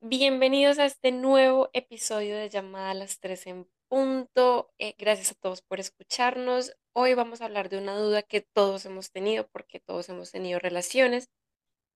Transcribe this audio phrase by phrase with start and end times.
[0.00, 4.70] Bienvenidos a este nuevo episodio de Llamada a las 3 en punto.
[4.78, 6.76] Eh, gracias a todos por escucharnos.
[6.92, 10.60] Hoy vamos a hablar de una duda que todos hemos tenido, porque todos hemos tenido
[10.60, 11.30] relaciones.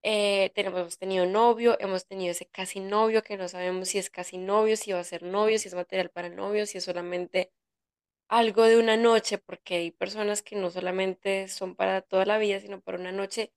[0.03, 4.11] Eh, tenemos, hemos tenido novio, hemos tenido ese casi novio que no sabemos si es
[4.11, 7.53] casi novio, si va a ser novio, si es material para novio, si es solamente
[8.29, 12.61] algo de una noche, porque hay personas que no solamente son para toda la vida,
[12.61, 13.53] sino para una noche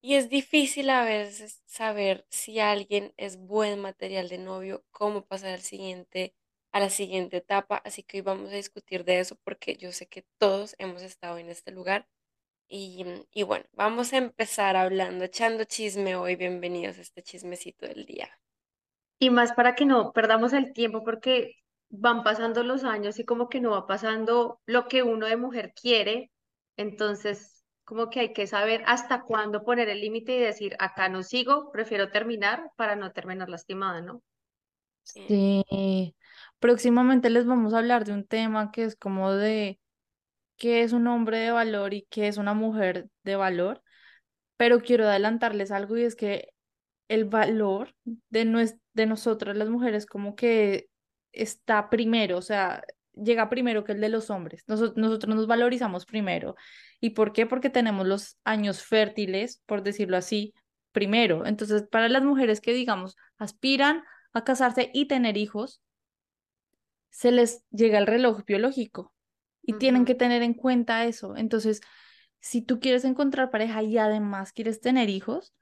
[0.00, 5.50] y es difícil a veces saber si alguien es buen material de novio, cómo pasar
[5.50, 6.34] al siguiente,
[6.72, 7.82] a la siguiente etapa.
[7.84, 11.38] Así que hoy vamos a discutir de eso porque yo sé que todos hemos estado
[11.38, 12.08] en este lugar.
[12.68, 16.36] Y, y bueno, vamos a empezar hablando, echando chisme hoy.
[16.36, 18.30] Bienvenidos a este chismecito del día.
[19.18, 21.56] Y más para que no perdamos el tiempo porque
[21.90, 25.72] van pasando los años y como que no va pasando lo que uno de mujer
[25.74, 26.30] quiere.
[26.76, 27.57] Entonces
[27.88, 31.72] como que hay que saber hasta cuándo poner el límite y decir, acá no sigo,
[31.72, 34.22] prefiero terminar para no terminar lastimada, ¿no?
[35.02, 36.14] Sí,
[36.58, 39.80] próximamente les vamos a hablar de un tema que es como de
[40.58, 43.82] qué es un hombre de valor y qué es una mujer de valor,
[44.58, 46.52] pero quiero adelantarles algo y es que
[47.08, 50.90] el valor de, de nosotras las mujeres como que
[51.32, 52.84] está primero, o sea,
[53.22, 54.64] llega primero que el de los hombres.
[54.66, 56.54] nosotros nos valorizamos primero
[57.00, 57.46] ¿Y por qué?
[57.46, 60.54] Porque tenemos los años fértiles, por decirlo así,
[60.92, 61.46] primero.
[61.46, 64.02] Entonces, para las mujeres que, digamos, aspiran
[64.32, 65.80] a casarse y tener hijos,
[67.10, 69.14] se les llega el reloj biológico
[69.62, 71.36] y tienen que tener en cuenta eso.
[71.36, 71.80] Entonces,
[72.40, 75.54] si tú quieres encontrar pareja y además quieres tener hijos,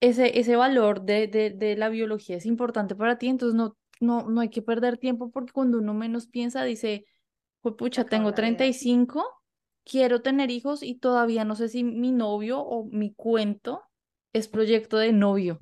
[0.00, 4.28] ese, ese valor de, de, de la biología es importante para ti, entonces no, no,
[4.28, 7.06] no hay que perder tiempo porque cuando uno menos piensa, dice,
[7.60, 9.24] pues pucha, tengo 35
[9.84, 13.82] quiero tener hijos y todavía no sé si mi novio o mi cuento
[14.32, 15.58] es proyecto de novio,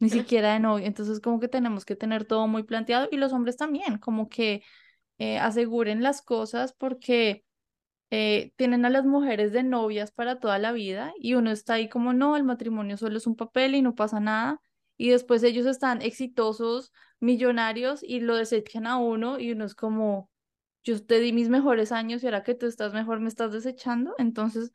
[0.00, 0.86] ni siquiera de novio.
[0.86, 4.62] Entonces como que tenemos que tener todo muy planteado y los hombres también, como que
[5.18, 7.44] eh, aseguren las cosas porque
[8.10, 11.88] eh, tienen a las mujeres de novias para toda la vida y uno está ahí
[11.88, 14.60] como no, el matrimonio solo es un papel y no pasa nada.
[14.96, 16.92] Y después ellos están exitosos,
[17.24, 20.30] millonarios y lo desechan a uno y uno es como,
[20.84, 24.14] yo te di mis mejores años y ahora que tú estás mejor me estás desechando,
[24.18, 24.72] entonces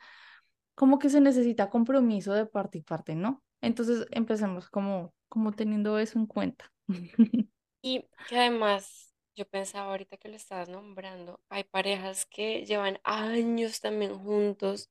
[0.76, 3.44] como que se necesita compromiso de parte y parte, ¿no?
[3.62, 6.72] Entonces empecemos como, como teniendo eso en cuenta.
[7.82, 13.80] Y que además, yo pensaba ahorita que lo estabas nombrando, hay parejas que llevan años
[13.80, 14.90] también juntos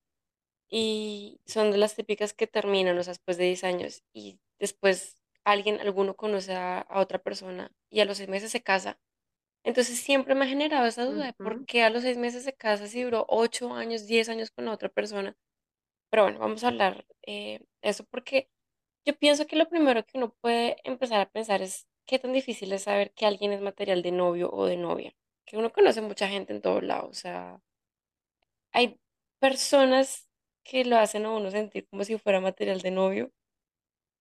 [0.70, 5.17] y son de las típicas que terminan, o sea, después de 10 años y después
[5.53, 8.98] alguien, alguno conoce a, a otra persona y a los seis meses se casa
[9.64, 12.54] entonces siempre me ha generado esa duda de por qué a los seis meses se
[12.54, 15.36] casa si duró ocho años, diez años con otra persona.
[16.10, 18.50] Pero bueno, vamos a hablar eh, eso porque
[19.04, 22.72] yo pienso que lo primero que uno puede empezar a pensar es qué tan difícil
[22.72, 25.15] es saber que alguien es material de novio o de novia.
[25.47, 27.10] Que uno conoce mucha gente en todos lados.
[27.10, 27.60] O sea,
[28.72, 28.98] hay
[29.41, 30.28] personas
[30.65, 33.32] que lo hacen a uno sentir como si fuera material de novio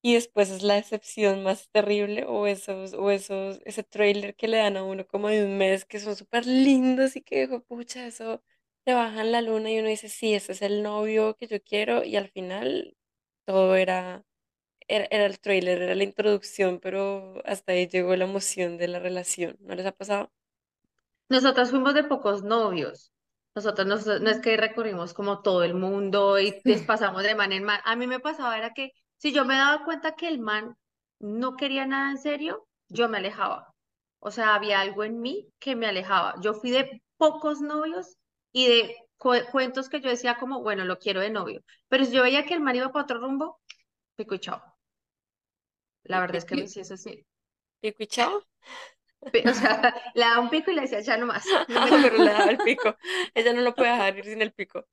[0.01, 4.57] y después es la decepción más terrible o esos, o esos, ese trailer que le
[4.57, 8.05] dan a uno como de un mes que son súper lindos y que dijo, pucha,
[8.07, 8.43] eso
[8.85, 12.03] te bajan la luna y uno dice, sí, ese es el novio que yo quiero
[12.03, 12.95] y al final
[13.45, 14.25] todo era,
[14.87, 18.99] era, era el trailer, era la introducción, pero hasta ahí llegó la emoción de la
[18.99, 19.57] relación.
[19.61, 20.31] ¿No les ha pasado?
[21.29, 23.11] Nosotros fuimos de pocos novios.
[23.55, 27.51] Nosotros no, no es que recorrimos como todo el mundo y les pasamos de man
[27.53, 27.79] en man.
[27.85, 30.77] A mí me pasaba era que si yo me daba cuenta que el man
[31.19, 33.73] no quería nada en serio, yo me alejaba.
[34.19, 36.35] O sea, había algo en mí que me alejaba.
[36.41, 38.17] Yo fui de pocos novios
[38.51, 38.95] y de
[39.51, 41.61] cuentos que yo decía como, bueno, lo quiero de novio.
[41.87, 43.59] Pero si yo veía que el man iba para otro rumbo,
[44.15, 44.61] pico y chao.
[46.03, 47.25] La verdad es que me hice eso sí.
[47.81, 48.43] ¿Pico y chao?
[49.21, 51.45] O sea, le daba un pico y le decía, ya no más.
[51.67, 52.95] No pero le daba el pico.
[53.33, 54.85] Ella no lo puede dejar ir sin el pico.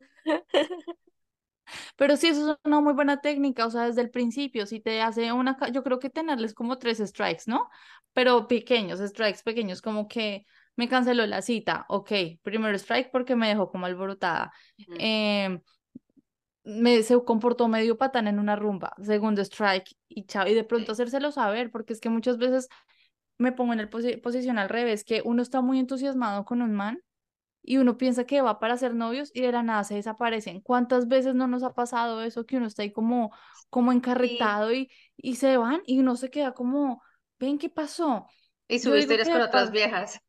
[1.97, 5.01] Pero sí, eso es una muy buena técnica, o sea, desde el principio, si te
[5.03, 7.69] hace una, yo creo que tenerles como tres strikes, ¿no?
[8.13, 10.47] Pero pequeños, strikes pequeños, como que
[10.77, 12.13] me canceló la cita, ok,
[12.43, 14.53] primer strike porque me dejó como alborotada.
[14.95, 15.61] Em,
[16.65, 20.93] me, se comportó medio patán en una rumba, segundo strike y chao, y de pronto
[20.93, 22.69] hacérselo saber, porque es que muchas veces
[23.39, 26.75] me pongo en el posi- posición al revés, que uno está muy entusiasmado con un
[26.75, 27.01] man
[27.65, 30.61] y uno piensa que va para ser novios y de la nada se desaparecen.
[30.61, 33.33] ¿Cuántas veces no nos ha pasado eso que uno está ahí como,
[33.71, 33.97] como Sí.
[33.99, 37.03] encarretado y, y se van y uno se queda como,
[37.41, 38.27] ven qué pasó?
[38.69, 40.21] Y sube historias con otras viejas.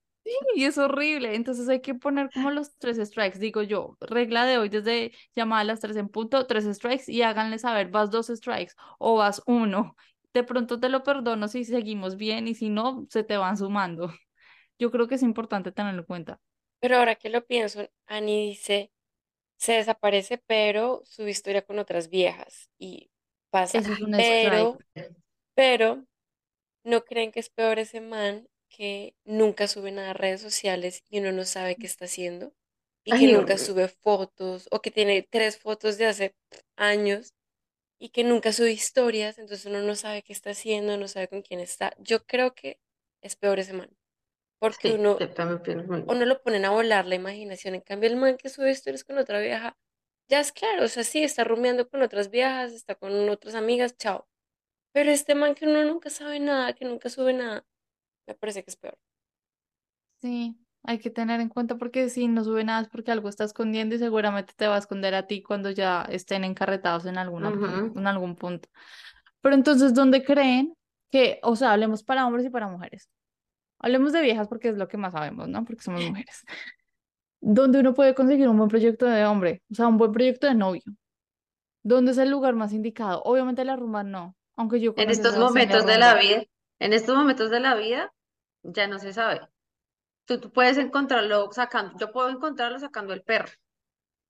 [0.56, 4.58] y es horrible, entonces hay que poner como los tres strikes, digo yo, regla de
[4.58, 8.28] hoy desde llamada a las tres en punto, tres strikes y háganle saber, vas dos
[8.28, 9.96] strikes o vas uno.
[10.34, 14.12] De pronto te lo perdono si seguimos bien y si no, se te van sumando.
[14.80, 16.42] Yo creo que es importante tenerlo en cuenta.
[16.86, 18.92] Pero ahora que lo pienso, Annie dice,
[19.58, 23.10] se desaparece, pero sube historia con otras viejas y
[23.50, 23.80] pasa.
[23.80, 25.16] Eso es un Pero, strike.
[25.56, 26.06] pero,
[26.84, 31.22] ¿no creen que es peor ese man que nunca sube nada a redes sociales y
[31.22, 32.54] uno no sabe qué está haciendo?
[33.04, 36.36] Y que nunca sube fotos o que tiene tres fotos de hace
[36.76, 37.34] años
[38.00, 41.42] y que nunca sube historias, entonces uno no sabe qué está haciendo, no sabe con
[41.42, 41.96] quién está.
[42.00, 42.80] Yo creo que
[43.22, 43.90] es peor ese man,
[44.60, 45.00] porque Sí,
[46.07, 47.75] uno lo ponen a volar la imaginación.
[47.75, 49.78] En cambio, el man que sube historias con otra vieja,
[50.30, 53.98] ya es claro, o sea, sí, está rumiando con otras viejas, está con otras amigas,
[53.98, 54.28] chao.
[54.94, 57.66] Pero este man que uno nunca sabe nada, que nunca sube nada,
[58.28, 58.98] me parece que es peor.
[60.22, 63.44] Sí, hay que tener en cuenta porque si no sube nada es porque algo está
[63.44, 67.56] escondiendo y seguramente te va a esconder a ti cuando ya estén encarretados en alguna
[67.96, 68.69] en algún punto.
[69.42, 70.75] Pero entonces, ¿dónde creen
[71.12, 73.10] que, o sea, hablemos para hombres y para mujeres?
[73.86, 75.64] Hablemos de viejas porque es lo que más sabemos, ¿no?
[75.64, 76.44] Porque somos mujeres.
[77.40, 79.62] ¿Dónde uno puede conseguir un buen proyecto de hombre?
[79.72, 80.82] O sea, un buen proyecto de novio.
[81.84, 83.22] ¿Dónde es el lugar más indicado?
[83.24, 86.44] Obviamente la rumba no, aunque yo En estos momentos de la vida,
[86.80, 88.12] en estos momentos de la vida,
[88.64, 89.42] ya no se sabe.
[90.26, 93.52] Tú, tú puedes encontrarlo sacando, yo puedo encontrarlo sacando el perro,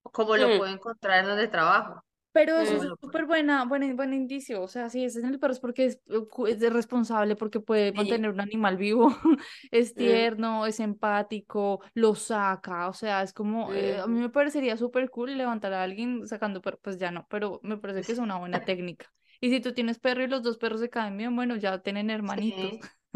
[0.04, 2.05] como lo Mm, puedo encontrar en donde trabajo,
[2.36, 4.62] Pero eso es súper buena, buen, buen indicio.
[4.62, 7.94] O sea, si ese es el perro es porque es, cu- es responsable, porque puede
[7.94, 9.08] sí, mantener un animal vivo,
[9.72, 12.90] es tierno, es empático, lo saca.
[12.90, 16.62] O sea, es como, eh, a mí me parecería súper cool levantar a alguien sacando
[16.62, 16.80] perro.
[16.82, 19.12] Pues ya no, pero me parece que es una buena técnica.
[19.42, 22.10] Y si tú tienes perro y los dos perros se caen bien, bueno, ya tienen
[22.10, 22.80] hermanitos.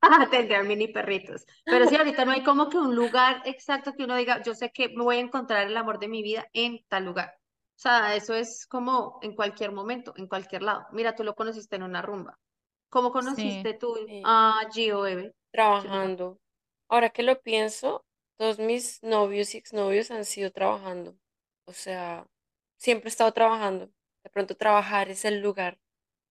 [0.00, 1.44] Ah, tendrían mini perritos.
[1.68, 4.70] Pero sí, ahorita no hay como que un lugar exacto que uno diga, yo sé
[4.70, 7.34] que me voy a encontrar el amor de mi vida en tal lugar.
[7.76, 10.86] O sea, eso es como en cualquier momento, en cualquier lado.
[10.92, 12.38] Mira, tú lo conociste en una rumba.
[12.90, 15.34] ¿Cómo Sí, conociste tú sí, a Gio, Bebe?
[15.52, 16.38] Trabajando.
[16.88, 18.04] Ahora que lo pienso,
[18.36, 21.16] todos mis novios y exnovios han sido trabajando.
[21.66, 22.26] O sea,
[22.76, 23.86] siempre he estado trabajando.
[24.24, 25.78] De pronto trabajar es el lugar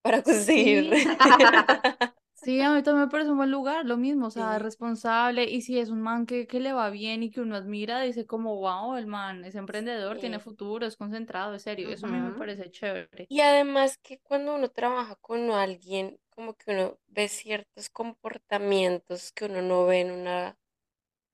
[0.02, 0.92] para conseguir.
[0.92, 1.18] sí.
[2.44, 5.46] Sí, a mí también me parece un buen lugar, lo mismo, o sea, Sí, responsable,
[5.46, 8.26] y si es un man que, que le va bien y que uno admira, dice
[8.26, 12.20] como, wow, el man es emprendedor, tiene futuro, es concentrado, es serio, eso a mí
[12.20, 13.30] me parece chévere.
[13.30, 19.46] Y además que cuando uno trabaja con alguien, como que uno ve ciertos comportamientos que
[19.46, 20.58] uno no ve en una,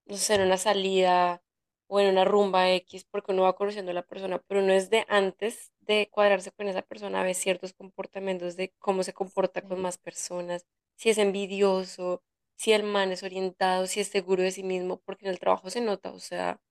[0.06, 1.44] no sé, en una salida
[1.88, 4.90] o en una rumba X, porque uno va conociendo a la persona, pero uno es
[4.90, 9.82] de antes de cuadrarse con esa persona, ve ciertos comportamientos de cómo se comporta con
[9.82, 10.66] más personas,
[11.00, 12.24] si es envidioso,
[12.58, 15.72] si el man es orientado, si es seguro de sí mismo, porque en el trabajo
[15.72, 16.62] se nota, o sea,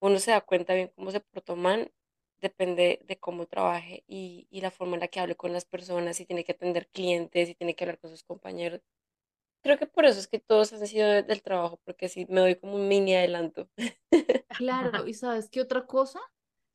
[0.00, 1.90] uno se da cuenta bien cómo se portó man,
[2.40, 6.16] depende de cómo trabaje y, y la forma en la que hable con las personas,
[6.18, 8.80] si tiene que atender clientes, si tiene que hablar con sus compañeros.
[9.62, 12.40] Creo que por eso es que todos han sido de- del trabajo, porque sí me
[12.40, 13.70] doy como un mini adelanto.
[14.52, 16.20] Claro, ¿y sabes qué otra cosa?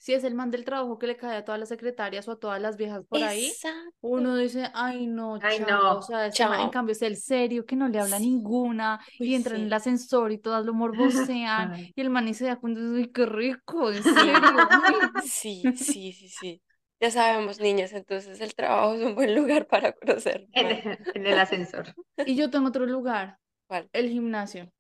[0.04, 2.40] Si es el man del trabajo que le cae a todas las secretarias o a
[2.40, 3.58] todas las viejas por ahí,
[4.02, 7.78] uno dice, ay no, Ay, chao, o sea, man, en cambio es el serio que
[7.78, 8.24] no le habla Sí.
[8.26, 9.74] ninguna y Uy, entra en el sí.
[9.74, 11.92] ascensor y todas lo morbosean Ay.
[11.96, 14.68] y el man y se da cuenta, uy, qué rico, en serio.
[15.22, 16.62] Sí, sí, sí, sí.
[17.00, 21.40] Ya sabemos, niñas, entonces el trabajo es un buen lugar para conocer En, en el
[21.40, 21.94] ascensor.
[22.26, 23.90] Y yo tengo otro lugar, ¿Cuál?
[23.94, 24.72] el gimnasio.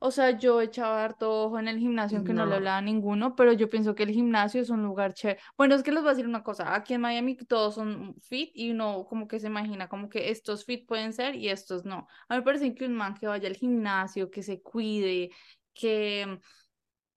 [0.00, 3.34] O sea, yo echaba harto ojo en el gimnasio, aunque no le hablaba a ninguno,
[3.34, 5.40] pero yo pienso que el gimnasio es un lugar chévere.
[5.56, 8.50] Bueno, es que les voy a decir una cosa, aquí en Miami todos son fit
[8.54, 12.06] y uno como que se imagina como que estos fit pueden ser y estos no.
[12.28, 15.30] A mí me parece que un man que vaya al gimnasio, que se cuide,
[15.74, 16.40] que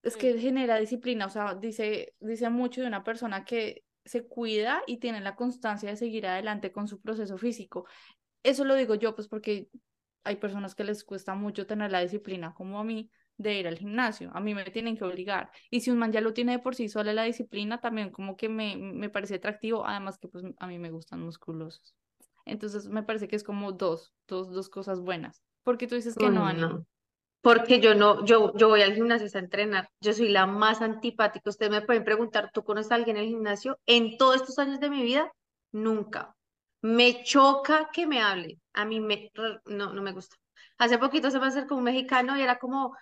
[0.02, 4.82] es que genera disciplina, o sea, dice, dice mucho de una persona que se cuida
[4.88, 7.86] y tiene la constancia de seguir adelante con su proceso físico.
[8.44, 9.70] Eso lo digo yo, pues porque
[10.24, 13.78] hay personas que les cuesta mucho tener la disciplina, como a mí, de ir al
[13.78, 14.32] gimnasio.
[14.34, 15.50] A mí me tienen que obligar.
[15.70, 18.36] Y si un man ya lo tiene de por sí sola la disciplina, también como
[18.36, 21.96] que me, me parece atractivo, además que pues a mí me gustan musculosos.
[22.46, 25.42] Entonces me parece que es como dos, dos, dos cosas buenas.
[25.64, 26.62] Porque tú dices que no, Ani.
[26.62, 26.86] no.
[27.42, 29.90] porque yo no, yo, yo voy al gimnasio a entrenar.
[30.02, 31.50] Yo soy la más antipática.
[31.50, 33.80] Ustedes me pueden preguntar, ¿tú conoces a alguien en el gimnasio?
[33.86, 35.32] En todos estos años de mi vida,
[35.72, 36.36] nunca.
[36.82, 38.60] Me choca que me hable.
[38.74, 39.32] A mí me,
[39.66, 40.36] no, no me gusta.
[40.78, 42.96] Hace poquito se me acercó un mexicano y era como,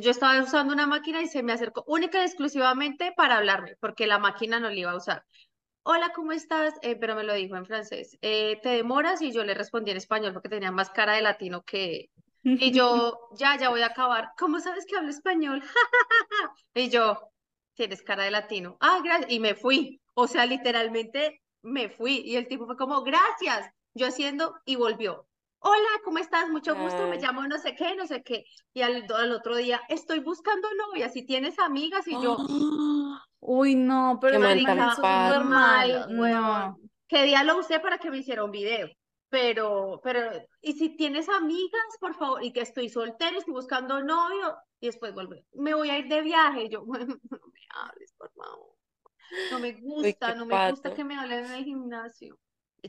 [0.00, 4.06] yo estaba usando una máquina y se me acercó única y exclusivamente para hablarme, porque
[4.06, 5.24] la máquina no le iba a usar.
[5.84, 6.74] Hola, ¿cómo estás?
[6.82, 8.16] Eh, pero me lo dijo en francés.
[8.22, 9.20] Eh, ¿te demoras?
[9.20, 12.08] Y yo le respondí en español porque tenía más cara de latino que...
[12.42, 14.30] Y yo, ya, ya voy a acabar.
[14.38, 15.62] ¿Cómo sabes que hablo español?
[16.74, 17.18] y yo,
[17.74, 18.76] tienes cara de latino.
[18.80, 19.30] Ah, gracias.
[19.30, 20.00] Y me fui.
[20.14, 22.22] O sea, literalmente me fui.
[22.24, 23.70] Y el tipo fue como, gracias.
[23.94, 25.26] Yo haciendo y volvió
[25.62, 26.48] hola, ¿cómo estás?
[26.50, 28.44] Mucho gusto, me llamo no sé qué, no sé qué.
[28.74, 32.36] Y al, otro día, estoy buscando novia, si tienes amigas y yo...
[33.40, 34.58] Uy, no, pero mal
[34.94, 36.78] súper mal, no.
[37.08, 38.88] ¿Qué día lo usé para que me hiciera un video?
[39.28, 44.56] Pero, pero, y si tienes amigas, por favor, y que estoy soltero, estoy buscando novio,
[44.78, 48.12] y después vuelvo, me voy a ir de viaje, y yo, bueno, no me hables,
[48.18, 48.71] por favor.
[49.50, 52.38] No me gusta, no me gusta que me hablen en el gimnasio.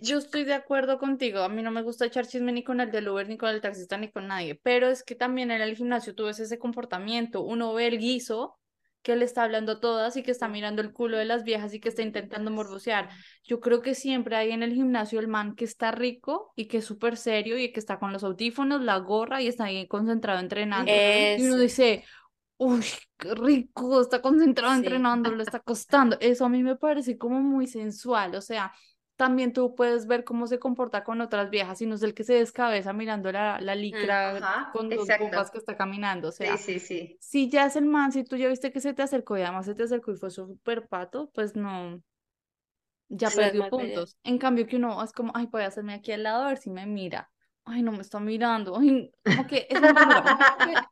[0.02, 1.40] Yo estoy de acuerdo contigo.
[1.40, 3.62] A mí no me gusta echar chisme ni con el del Uber, ni con el
[3.62, 4.60] taxista, ni con nadie.
[4.64, 7.42] Pero es que también en el gimnasio tú ves ese comportamiento.
[7.44, 8.58] Uno ve el guiso
[9.04, 11.80] que le está hablando todas y que está mirando el culo de las viejas y
[11.80, 13.10] que está intentando morbosear.
[13.44, 16.78] Yo creo que siempre hay en el gimnasio el man que está rico y que
[16.78, 20.40] es súper serio y que está con los audífonos, la gorra y está ahí concentrado
[20.40, 20.90] entrenando.
[20.90, 22.06] Y uno dice,
[22.58, 22.86] uy,
[23.18, 26.18] qué rico, está concentrado entrenando, le está costando.
[26.20, 28.36] Eso a mí me parece como muy sensual.
[28.36, 28.74] O sea,
[29.16, 32.24] también tú puedes ver cómo se comporta con otras viejas y no es el que
[32.24, 36.30] se descabeza mirando la, la licra con dos bombas que está caminando.
[36.30, 37.18] O sea, sí, sí, sí.
[37.20, 39.66] si ya es el man, si tú ya viste que se te acercó y además
[39.66, 42.02] se te acercó y fue súper pato, pues no,
[43.10, 44.18] ya perdió puntos.
[44.24, 46.58] En cambio que uno es como, ay, voy a hacerme aquí al lado a ver
[46.58, 47.32] si me mira.
[47.66, 48.78] Ay, no me está mirando.
[48.78, 50.38] Ay, como que es un buen lugar.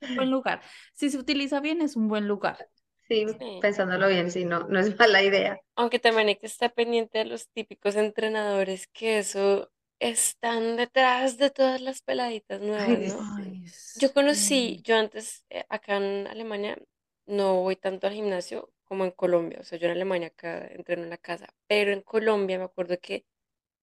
[0.01, 0.61] es un buen lugar.
[0.93, 2.69] Si se utiliza bien, es un buen lugar.
[3.07, 3.25] Sí,
[3.59, 5.59] pensándolo bien, sí, no, no es mala idea.
[5.75, 11.49] Aunque también hay que estar pendiente de los típicos entrenadores que eso están detrás de
[11.49, 13.53] todas las peladitas nuevas, ¿no?
[13.99, 16.77] Yo conocí, yo antes eh, acá en Alemania
[17.25, 21.03] no voy tanto al gimnasio como en Colombia, o sea, yo en Alemania acá entreno
[21.03, 23.25] en la casa, pero en Colombia me acuerdo que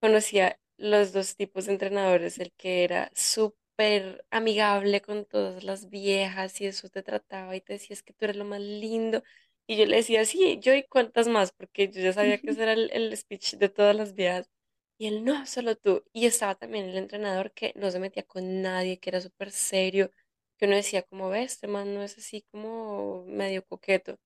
[0.00, 6.60] conocía los dos tipos de entrenadores, el que era súper amigable con todas las viejas
[6.60, 9.22] y eso te trataba y te decía es que tú eres lo más lindo.
[9.66, 12.62] Y yo le decía, sí, yo y cuántas más, porque yo ya sabía que ese
[12.64, 14.50] era el, speech de todas las viejas.
[14.98, 16.04] Y él, no, solo tú.
[16.12, 20.10] Y estaba también el entrenador que no se metía con nadie, que era súper serio,
[20.58, 24.18] que uno decía, como ves, este man no es así como medio coqueto.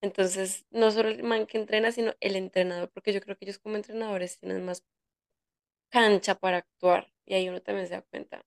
[0.00, 3.58] Entonces, no solo el man que entrena, sino el entrenador, porque yo creo que ellos
[3.58, 4.82] como entrenadores tienen más
[5.96, 7.06] cancha para actuar.
[7.24, 8.44] Y ahí uno también se da cuenta,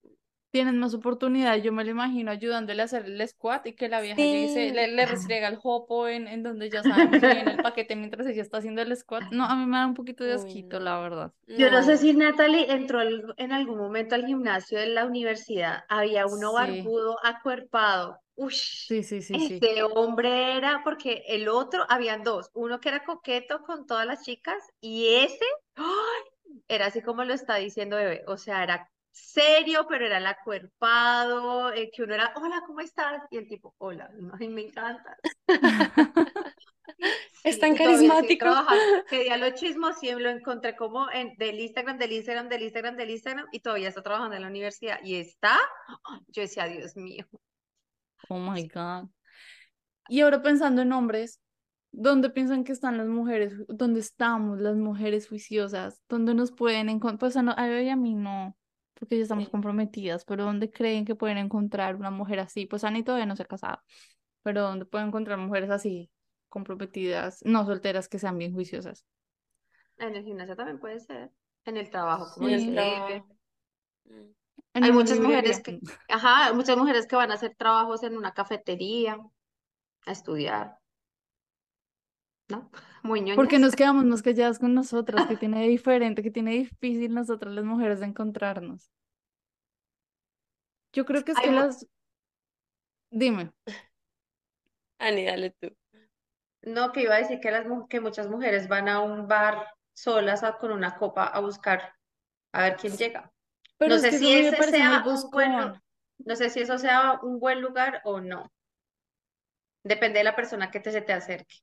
[0.51, 1.57] tienen más oportunidad.
[1.57, 4.87] Yo me lo imagino ayudándole a hacer el squat y que la vieja dice, le,
[4.87, 8.41] le restriega el jopo en, en donde ya saben que en el paquete mientras ella
[8.41, 9.23] está haciendo el squat.
[9.31, 11.33] No, a mí me da un poquito de asquito, la verdad.
[11.47, 15.83] Yo no sé si Natalie entró en algún momento al gimnasio de la universidad.
[15.87, 18.19] Había uno barbudo, acuerpado.
[18.35, 23.03] Uy, sí, sí, sí, este hombre era, porque el otro, habían dos, uno que era
[23.03, 25.45] coqueto con todas las chicas y ese,
[26.67, 31.73] era así como lo está diciendo Bebé, o sea, era serio, pero era el acuerpado,
[31.73, 33.23] eh, que uno era, hola, ¿cómo estás?
[33.29, 35.17] Y el tipo, hola, a me encanta.
[37.43, 38.45] es tan carismático.
[39.09, 42.95] Que día lo chismo, siempre lo encontré como en, del Instagram, del Instagram, del Instagram,
[42.95, 44.99] del Instagram, y todavía está trabajando en la universidad.
[45.03, 45.57] Y está,
[46.27, 47.25] yo decía, Dios mío.
[48.29, 49.09] Oh my God.
[50.07, 51.39] Y ahora pensando en hombres,
[51.91, 53.53] ¿dónde piensan que están las mujeres?
[53.67, 56.01] ¿Dónde estamos las mujeres juiciosas?
[56.07, 57.19] ¿Dónde nos pueden encontrar?
[57.19, 58.55] Pues a, no, a a mí no
[58.99, 62.65] porque ya estamos comprometidas, pero ¿dónde creen que pueden encontrar una mujer así?
[62.65, 63.81] Pues Ani todavía no se ha casado,
[64.43, 66.11] pero ¿dónde pueden encontrar mujeres así,
[66.49, 69.05] comprometidas, no solteras, que sean bien juiciosas?
[69.97, 71.31] En el gimnasio también puede ser,
[71.63, 73.23] en el trabajo, como sí, mm.
[74.73, 75.79] Hay muchas mujeres que,
[76.09, 79.17] ajá, muchas mujeres que van a hacer trabajos en una cafetería,
[80.05, 80.78] a estudiar.
[82.49, 82.69] ¿No?
[83.03, 83.35] Muy ñoñas.
[83.35, 87.63] Porque nos quedamos más calladas con nosotras, que tiene diferente, que tiene difícil nosotras las
[87.63, 88.91] mujeres de encontrarnos.
[90.93, 91.87] Yo creo que es que las...
[93.11, 93.51] Dime.
[94.97, 95.75] Ani, dale tú.
[96.61, 100.43] No, que iba a decir que, las, que muchas mujeres van a un bar solas
[100.59, 101.93] con una copa a buscar
[102.51, 103.31] a ver quién llega.
[103.77, 105.81] Pero no sé si ese sea un buen,
[106.17, 108.51] no sé si eso sea un buen lugar o no.
[109.83, 111.55] Depende de la persona que te, se te acerque.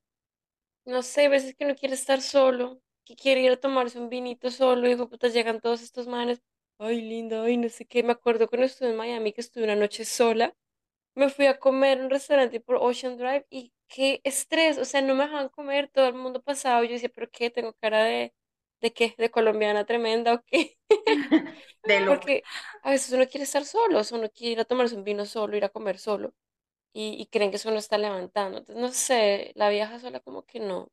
[0.87, 4.09] No sé, a veces que no quiere estar solo, que quiere ir a tomarse un
[4.09, 6.41] vinito solo, y digo, puta, llegan todos estos manes,
[6.79, 9.75] ay, linda, ay, no sé qué, me acuerdo cuando estuve en Miami que estuve una
[9.75, 10.55] noche sola,
[11.15, 15.01] me fui a comer en un restaurante por Ocean Drive y qué estrés, o sea,
[15.01, 18.33] no me dejaban comer, todo el mundo pasaba, yo decía, pero qué, tengo cara de,
[18.81, 19.15] ¿de qué?
[19.17, 20.77] ¿De colombiana tremenda o qué?
[21.83, 22.21] De loco.
[22.21, 22.43] Porque
[22.83, 25.25] a veces uno quiere estar solo, o sea, uno quiere ir a tomarse un vino
[25.25, 26.33] solo, ir a comer solo,
[26.93, 28.59] y, y creen que eso no está levantando.
[28.59, 30.89] Entonces, no sé, la vieja sola como que no,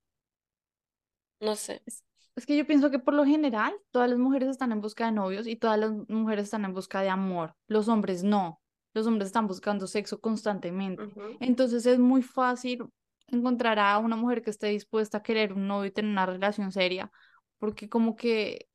[1.41, 1.83] no sé.
[1.87, 2.05] Es,
[2.37, 5.13] es que yo pienso que por lo general todas las mujeres están en busca de
[5.13, 7.55] novios y todas las mujeres están en busca de amor.
[7.69, 8.61] Los hombres no.
[8.93, 11.05] Los hombres están buscando sexo constantemente.
[11.41, 12.85] Entonces es muy fácil
[13.27, 16.71] encontrar a una mujer que esté dispuesta a querer un novio y tener una relación
[16.71, 17.11] seria,
[17.59, 18.69] porque como que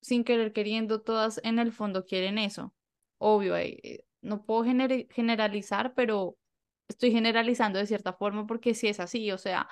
[0.00, 2.74] sin querer queriendo todas en el fondo quieren eso.
[3.18, 6.36] Obvio, eh, eh, no puedo generi- generalizar, pero
[6.92, 9.68] estoy generalizando de cierta forma porque si es así, o sea,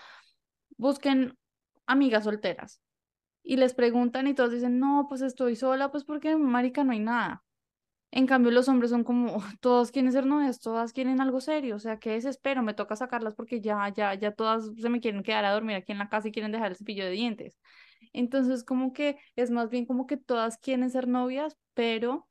[0.76, 1.36] busquen
[1.86, 2.80] amigas solteras
[3.42, 7.00] y les preguntan y todos dicen, no, pues estoy sola, pues porque marica no hay
[7.00, 7.44] nada.
[8.12, 11.78] En cambio, los hombres son como, todos quieren ser novias, todas quieren algo serio, o
[11.78, 15.44] sea, qué desespero, me toca sacarlas porque ya, ya, ya todas se me quieren quedar
[15.44, 17.58] a dormir aquí en la casa y quieren dejar el cepillo de dientes.
[18.12, 22.26] Entonces, como que es más bien como que todas quieren ser novias, pero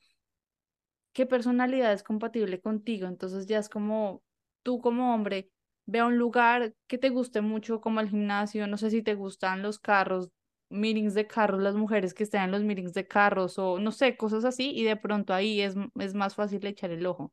[1.13, 3.07] qué personalidad es compatible contigo.
[3.07, 4.23] Entonces ya es como
[4.63, 5.49] tú como hombre,
[5.85, 9.15] ve a un lugar que te guste mucho, como el gimnasio, no sé si te
[9.15, 10.29] gustan los carros,
[10.69, 14.17] meetings de carros, las mujeres que estén en los meetings de carros o no sé,
[14.17, 17.31] cosas así, y de pronto ahí es, es más fácil echar el ojo,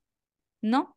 [0.63, 0.97] ¿no?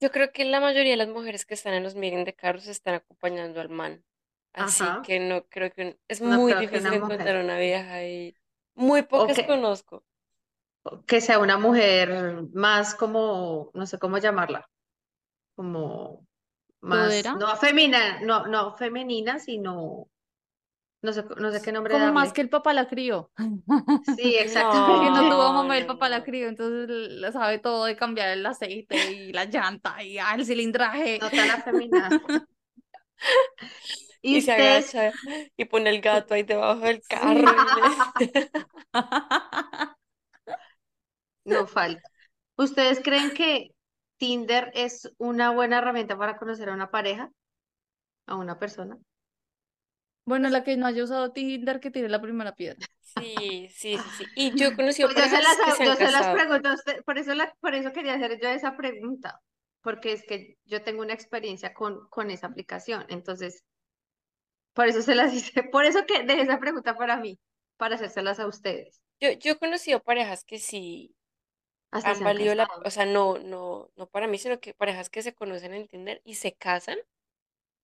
[0.00, 2.66] Yo creo que la mayoría de las mujeres que están en los meetings de carros
[2.66, 4.04] están acompañando al man.
[4.52, 5.02] Así Ajá.
[5.02, 7.44] que no creo que es No muy difícil una encontrar mujer.
[7.44, 8.34] una vieja y
[8.74, 10.04] muy pocas conozco.
[11.06, 14.68] que sea una mujer más como, no sé cómo llamarla,
[15.60, 16.26] como
[16.80, 20.08] más, no femenina, no, no femenina, sino,
[21.02, 22.34] no sé, no sé qué nombre como más darle.
[22.34, 23.30] que el papá la crió.
[24.02, 24.36] Sí,
[25.00, 27.96] Que no tuvo No, mamá y el papá la crió, entonces le sabe todo de
[27.96, 31.18] cambiar el aceite y la llanta y ah, el cilindraje.
[31.20, 32.10] No tan afeminada.
[34.22, 35.12] ¿Y Y se agacha
[35.56, 37.66] y pone el gato ahí debajo del carro Sí.
[37.66, 38.00] y le...
[41.44, 42.08] No falta.
[42.56, 43.70] ¿Ustedes creen que
[44.20, 47.32] Tinder es una buena herramienta para conocer a una pareja,
[48.26, 48.98] a una persona?
[50.26, 52.86] Bueno, la que no haya usado Tinder, que tire la primera piedra.
[53.00, 54.24] sí, sí, sí, sí.
[54.36, 56.34] Y yo he conocido Pues yo se las, parejas que se han yo se las
[56.34, 59.40] pregunto a usted, por eso, la, por eso quería hacer yo esa pregunta,
[59.80, 63.64] porque es que yo tengo una experiencia con, con esa aplicación, entonces,
[64.74, 67.40] por eso se las hice, por eso que dejé esa pregunta para mí,
[67.78, 69.00] para hacérselas a ustedes.
[69.18, 71.14] Yo, yo he conocido parejas que sí
[71.90, 72.84] Hasta han se han valido la, casado.
[72.84, 76.20] o sea, no, no, no para mí, sino que parejas que se conocen en Tinder
[76.24, 76.98] y se casan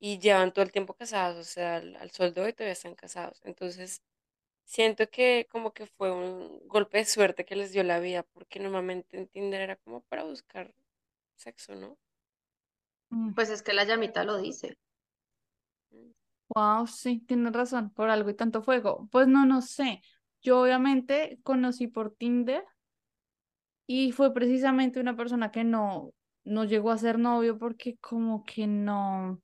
[0.00, 2.94] y llevan todo el tiempo casados, o sea, al, al sol de hoy todavía están
[2.94, 3.40] casados.
[3.44, 4.02] Entonces,
[4.64, 8.60] siento que como que fue un golpe de suerte que les dio la vida, porque
[8.60, 10.74] normalmente en Tinder era como para buscar
[11.36, 11.98] sexo, ¿no?
[13.34, 14.78] Pues es que la llamita lo dice.
[16.48, 19.08] Wow, sí, tienes razón, por algo y tanto fuego.
[19.10, 20.00] Pues no, no sé.
[20.42, 22.64] Yo obviamente conocí por Tinder
[23.86, 26.12] y fue precisamente una persona que no,
[26.44, 29.40] no llegó a ser novio porque como que no,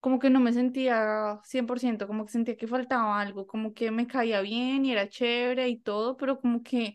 [0.00, 4.06] como que no me sentía 100%, como que sentía que faltaba algo, como que me
[4.06, 6.94] caía bien y era chévere y todo, pero como que,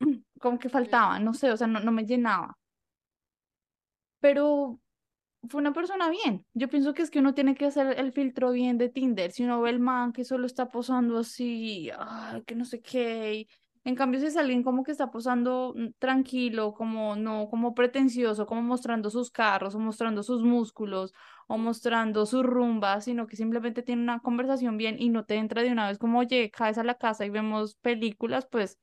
[0.40, 2.58] como que faltaba, no sé, o sea, no, no me llenaba.
[4.20, 4.80] Pero
[5.48, 6.46] fue una persona bien.
[6.54, 9.32] Yo pienso que es que uno tiene que hacer el filtro bien de Tinder.
[9.32, 13.34] Si uno ve el man que solo está posando así, ay, que no sé qué.
[13.34, 13.48] y
[13.84, 18.46] En cambio, si es alguien como que está posando mm, tranquilo, como no, como pretencioso,
[18.46, 21.12] como mostrando sus carros, o mostrando sus músculos,
[21.48, 25.62] o mostrando sus rumbas, sino que simplemente tiene una conversación bien y no te entra
[25.62, 28.78] de una vez como, oye, caes a la casa y vemos películas, pues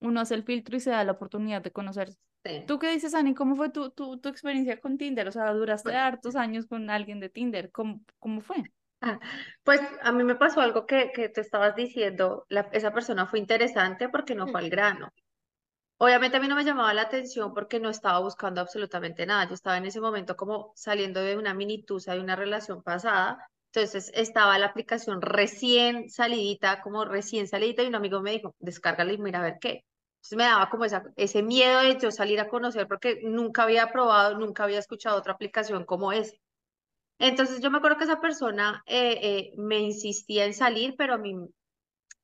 [0.00, 2.10] uno hace el filtro y se da la oportunidad de conocer.
[2.44, 2.62] Sí.
[2.66, 3.34] ¿Tú qué dices, Ani?
[3.34, 5.26] ¿Cómo fue tu, tu, tu experiencia con Tinder?
[5.28, 7.72] O sea, duraste hartos años con alguien de Tinder.
[7.72, 8.62] ¿Cómo, cómo fue?
[9.00, 9.18] Ah,
[9.64, 13.38] pues a mí me pasó algo que, que tú estabas diciendo, la- esa persona fue
[13.38, 15.10] interesante porque no fue al grano.
[15.98, 19.48] Obviamente a mí no me llamaba la atención porque no estaba buscando absolutamente nada.
[19.48, 23.38] Yo estaba en ese momento como saliendo de una mini tusa de una relación pasada.
[23.72, 29.12] Entonces estaba la aplicación recién salidita, como recién salidita, y un amigo me dijo, descárgala
[29.12, 29.84] y mira a ver qué.
[30.18, 33.92] Entonces me daba como esa, ese miedo de yo salir a conocer porque nunca había
[33.92, 36.34] probado, nunca había escuchado otra aplicación como esa.
[37.18, 41.18] Entonces yo me acuerdo que esa persona eh, eh, me insistía en salir, pero a
[41.18, 41.34] mí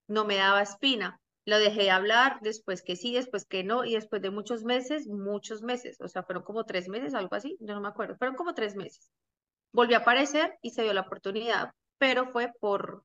[0.07, 1.20] no me daba espina.
[1.44, 5.09] Lo dejé de hablar, después que sí, después que no, y después de muchos meses,
[5.09, 8.37] muchos meses, o sea, fueron como tres meses, algo así, yo no me acuerdo, fueron
[8.37, 9.11] como tres meses.
[9.72, 13.05] Volvió a aparecer y se dio la oportunidad, pero fue por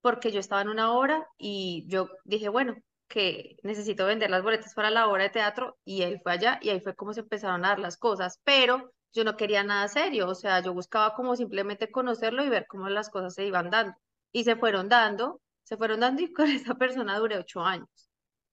[0.00, 2.76] porque yo estaba en una hora y yo dije, bueno,
[3.08, 6.70] que necesito vender las boletas para la obra de teatro y él fue allá y
[6.70, 10.28] ahí fue como se empezaron a dar las cosas, pero yo no quería nada serio,
[10.28, 13.96] o sea, yo buscaba como simplemente conocerlo y ver cómo las cosas se iban dando
[14.32, 17.88] y se fueron dando, se fueron dando y con esa persona duré ocho años,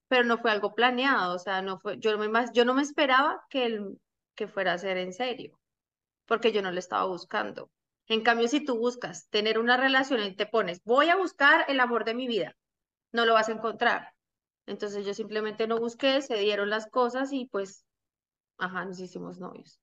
[0.08, 2.82] pero no fue algo planeado, o sea, no fue, yo no me, yo no me
[2.82, 3.98] esperaba que él,
[4.34, 5.58] que fuera a ser en serio,
[6.26, 7.70] porque yo no le estaba buscando.
[8.08, 11.80] En cambio, si tú buscas tener una relación y te pones, voy a buscar el
[11.80, 12.56] amor de mi vida,
[13.12, 14.12] no lo vas a encontrar.
[14.66, 17.84] Entonces yo simplemente no busqué, se dieron las cosas y pues,
[18.58, 19.80] ajá, nos hicimos novios.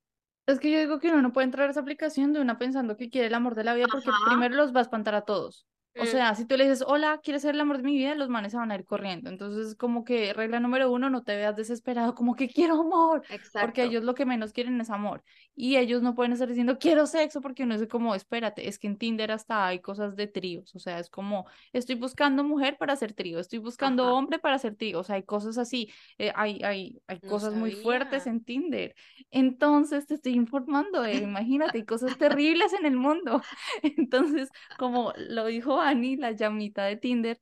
[0.48, 2.98] Es que yo digo que uno no puede entrar a esa aplicación de una pensando
[2.98, 4.18] que quiere el amor de la vida porque Ajá.
[4.30, 5.66] primero los va a espantar a todos.
[5.98, 6.08] O Mm.
[6.08, 8.16] sea, si tú le dices, hola, ¿quieres ser el amor de mi vida?
[8.16, 9.30] Los manes se van a ir corriendo.
[9.30, 13.24] Entonces, como que regla número uno, no te veas desesperado, como que quiero amor,
[13.58, 13.84] porque Exacto.
[13.84, 15.24] ellos lo que menos quieren es amor.
[15.56, 18.88] Y ellos no pueden estar diciendo, quiero sexo, porque uno es como, espérate, es que
[18.88, 20.74] en Tinder hasta hay cosas de tríos.
[20.76, 24.16] O sea, es como, estoy buscando mujer para hacer trío, estoy buscando Ajá.
[24.16, 25.00] hombre para hacer trío.
[25.00, 28.28] O sea, hay cosas así, eh, hay, hay, hay No cosas muy fuertes sabía.
[28.28, 28.96] en Tinder.
[29.30, 33.42] Entonces te estoy informando, eh, imagínate, hay cosas terribles en el mundo.
[33.84, 37.40] Entonces, como lo dijo Ani, la llamita de Tinder,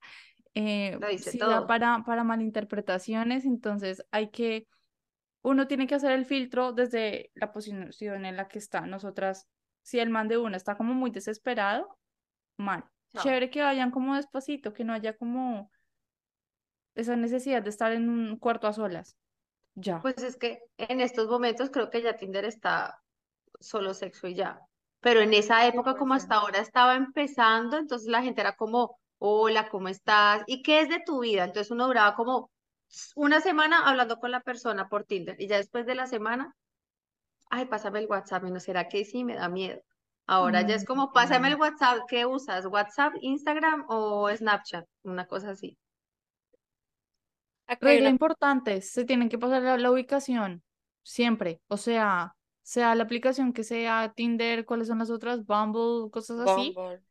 [0.53, 4.67] eh, sí da para, para malinterpretaciones, entonces hay que,
[5.41, 8.81] uno tiene que hacer el filtro desde la posición en la que está.
[8.81, 9.47] Nosotras,
[9.81, 11.97] si el man de una está como muy desesperado,
[12.57, 12.83] mal.
[13.17, 15.71] Chévere que vayan como despacito, que no haya como
[16.93, 19.17] esa necesidad de estar en un cuarto a solas.
[19.75, 19.99] Ya.
[20.01, 23.01] Pues es que en estos momentos creo que ya Tinder está
[23.59, 24.59] solo sexo y ya.
[25.01, 29.69] Pero en esa época, como hasta ahora estaba empezando, entonces la gente era como, hola,
[29.69, 30.43] ¿cómo estás?
[30.47, 31.45] ¿Y qué es de tu vida?
[31.45, 32.51] Entonces uno duraba como
[33.15, 36.55] una semana hablando con la persona por Tinder y ya después de la semana,
[37.49, 39.81] ay, pásame el WhatsApp, y no será que sí, me da miedo.
[40.27, 41.61] Ahora ya es como, pásame el Mm.
[41.61, 42.65] WhatsApp, ¿qué usas?
[42.67, 44.85] ¿WhatsApp, Instagram o Snapchat?
[45.03, 45.77] Una cosa así.
[47.79, 50.63] Regla importante, se tienen que pasar la, la ubicación,
[51.03, 51.61] siempre.
[51.67, 52.35] O sea,
[52.69, 55.45] sea la aplicación que sea, Tinder, ¿cuáles son las otras?
[55.45, 56.79] Bumble, cosas así.
[56.79, 57.01] Bumble.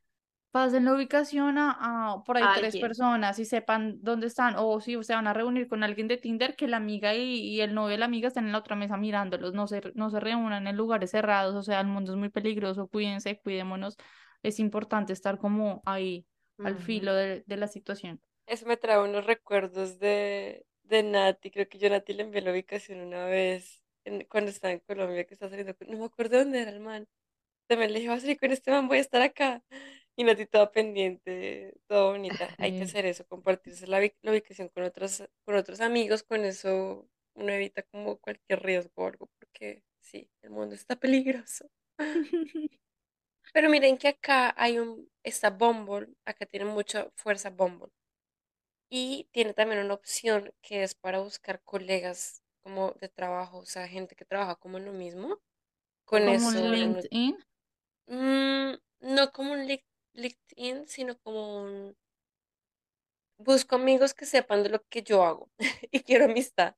[0.51, 4.55] Pasen la ubicación a, a por ahí tres personas y sepan dónde están.
[4.59, 7.61] O si se van a reunir con alguien de Tinder, que la amiga y, y
[7.61, 9.55] el novio de la amiga estén en la otra mesa mirándolos.
[9.55, 11.55] No se, no se reúnan en lugares cerrados.
[11.55, 12.89] O sea, el mundo es muy peligroso.
[12.89, 13.97] Cuídense, cuidémonos.
[14.43, 16.27] Es importante estar como ahí,
[16.63, 16.79] al Ujú.
[16.79, 18.21] filo de, de la situación.
[18.47, 21.51] Eso me trae unos recuerdos de, de Nati.
[21.51, 24.81] Creo que yo a Nati le envié la ubicación una vez en- cuando estaba en
[24.81, 25.89] Colombia, que estaba saliendo con...
[25.91, 27.09] No me acuerdo dónde era el man.
[27.69, 29.63] También le dije, voy a salir con este man, voy a estar acá.
[30.17, 32.55] Y Nati toda pendiente, toda bonita.
[32.59, 36.23] Hay que hacer eso, compartirse la, la ubicación con otros, con otros amigos.
[36.25, 41.71] Con eso uno evita como cualquier riesgo o algo, porque sí, el mundo está peligroso.
[43.55, 47.93] Pero miren que acá hay un, está Bumble, acá tiene mucha fuerza Bumble.
[48.91, 53.89] Y tiene también una opción que es para buscar colegas como de trabajo, o sea,
[53.89, 55.39] gente que trabaja como en lo mismo.
[56.05, 57.37] Con Como eso, un LinkedIn.
[58.07, 61.97] mm, no como un Link- LinkedIn, sino como un...
[63.39, 65.51] Busco amigos que sepan de lo que yo hago
[65.93, 66.75] y quiero amistad.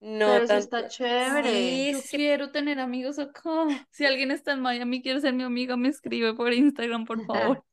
[0.00, 0.58] No Pero eso tanto.
[0.58, 1.84] está chévere.
[1.84, 3.42] Sí, Yo sí, sí, quiero tener amigos acá.
[3.90, 7.64] Si alguien está en Miami, quiere ser mi amiga, me escribe por Instagram, por favor.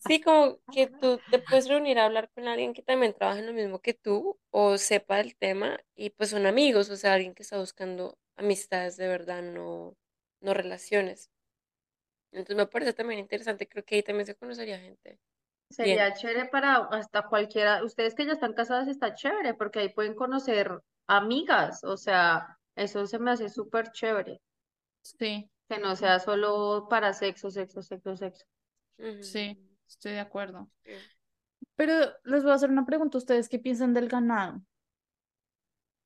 [0.00, 3.46] Sí, como que tú te puedes reunir a hablar con alguien que también trabaja en
[3.46, 7.34] lo mismo que tú o sepa del tema y pues son amigos, o sea, alguien
[7.34, 9.96] que está buscando amistades de verdad, no,
[10.40, 11.30] no relaciones.
[12.32, 15.20] Entonces me parece también interesante, creo que ahí también se conocería gente.
[15.78, 19.88] Bien, Sería chévere para hasta cualquiera, ustedes que ya están casadas está chévere porque ahí
[19.88, 24.40] pueden conocer amigas, o sea, eso se me hace súper chévere,
[25.02, 28.44] Sí, que no sea solo para sexo, sexo, sexo, sexo.
[29.20, 29.58] sí,
[29.90, 30.70] estoy de acuerdo.
[30.84, 30.92] sí.
[31.76, 33.18] Pero les voy a hacer una pregunta.
[33.18, 34.62] ¿Ustedes qué piensan del ganado?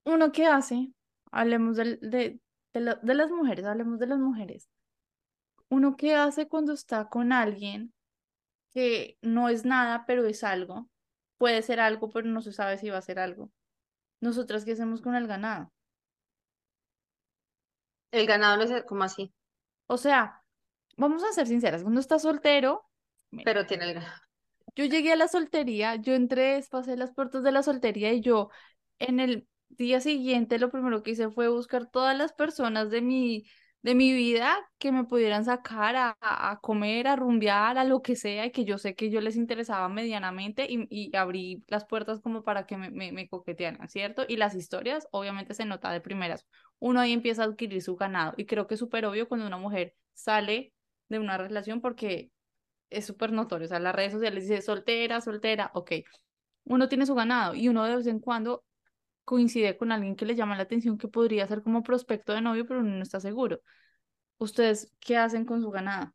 [0.05, 0.93] ¿Uno qué hace?
[1.31, 2.41] Hablemos del- de,
[2.73, 4.69] de, la- de las mujeres, hablemos de las mujeres.
[5.69, 7.93] ¿Uno qué hace cuando está con alguien
[8.73, 10.89] que no es nada, pero es algo?
[11.39, 13.51] Puede ser algo, pero no se sabe si va a ser algo.
[14.21, 15.73] ¿Nosotras qué hacemos con el ganado?
[18.13, 19.35] El ganado no es como así,
[19.89, 20.43] O sea,
[20.97, 22.85] vamos a ser sinceras, cuando estás soltero,
[23.43, 24.03] pero tiene el
[24.77, 28.51] yo llegué a la soltería, yo entré, pasé las puertas de la soltería y yo
[28.99, 33.45] en el día siguiente lo primero que hice fue buscar todas las personas de mi,
[33.83, 38.03] de mi vida que me pudieran sacar a, a a comer, a rumbear, a lo
[38.03, 41.85] que sea, y que yo sé que yo les interesaba medianamente y, y abrí las
[41.87, 44.25] puertas como para que me, me, me coquetearan, ¿cierto?
[44.29, 46.47] Y las historias obviamente se nota de primeras.
[46.79, 49.59] Uno ahí empieza a adquirir su ganado y creo que es súper obvio cuando una
[49.59, 50.73] mujer sale
[51.09, 52.31] de una relación porque
[52.95, 53.67] es súper notorio.
[53.67, 55.93] O sea, las redes sociales dice soltera, soltera, ok.
[56.65, 58.65] uno tiene su ganado y uno de vez en cuando
[59.25, 62.67] coincide con alguien que le llama la atención que podría ser como prospecto de novio,
[62.67, 63.61] pero uno no está seguro.
[64.39, 66.13] ¿Ustedes qué hacen con su ganado?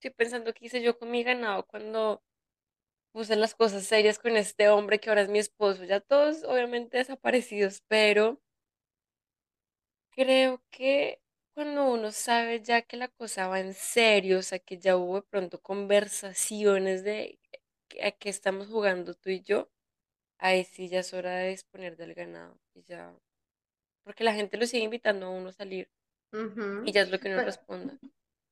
[0.00, 2.22] Estoy pensando qué hice yo con mi ganado cuando
[3.12, 5.84] puse las cosas serias con este hombre que ahora es mi esposo.
[5.84, 8.40] Ya todos obviamente desaparecidos, pero
[10.10, 11.20] creo que
[11.56, 15.16] cuando uno sabe ya que la cosa va en serio, o sea, que ya hubo
[15.16, 17.40] de pronto conversaciones de
[18.02, 19.70] a qué estamos jugando tú y yo,
[20.38, 22.60] ahí sí ya es hora de disponer del ganado.
[22.74, 23.14] Y ya,
[24.04, 25.90] porque la gente lo sigue invitando a uno a salir
[26.82, 27.98] y ya es lo que uno Pero responda.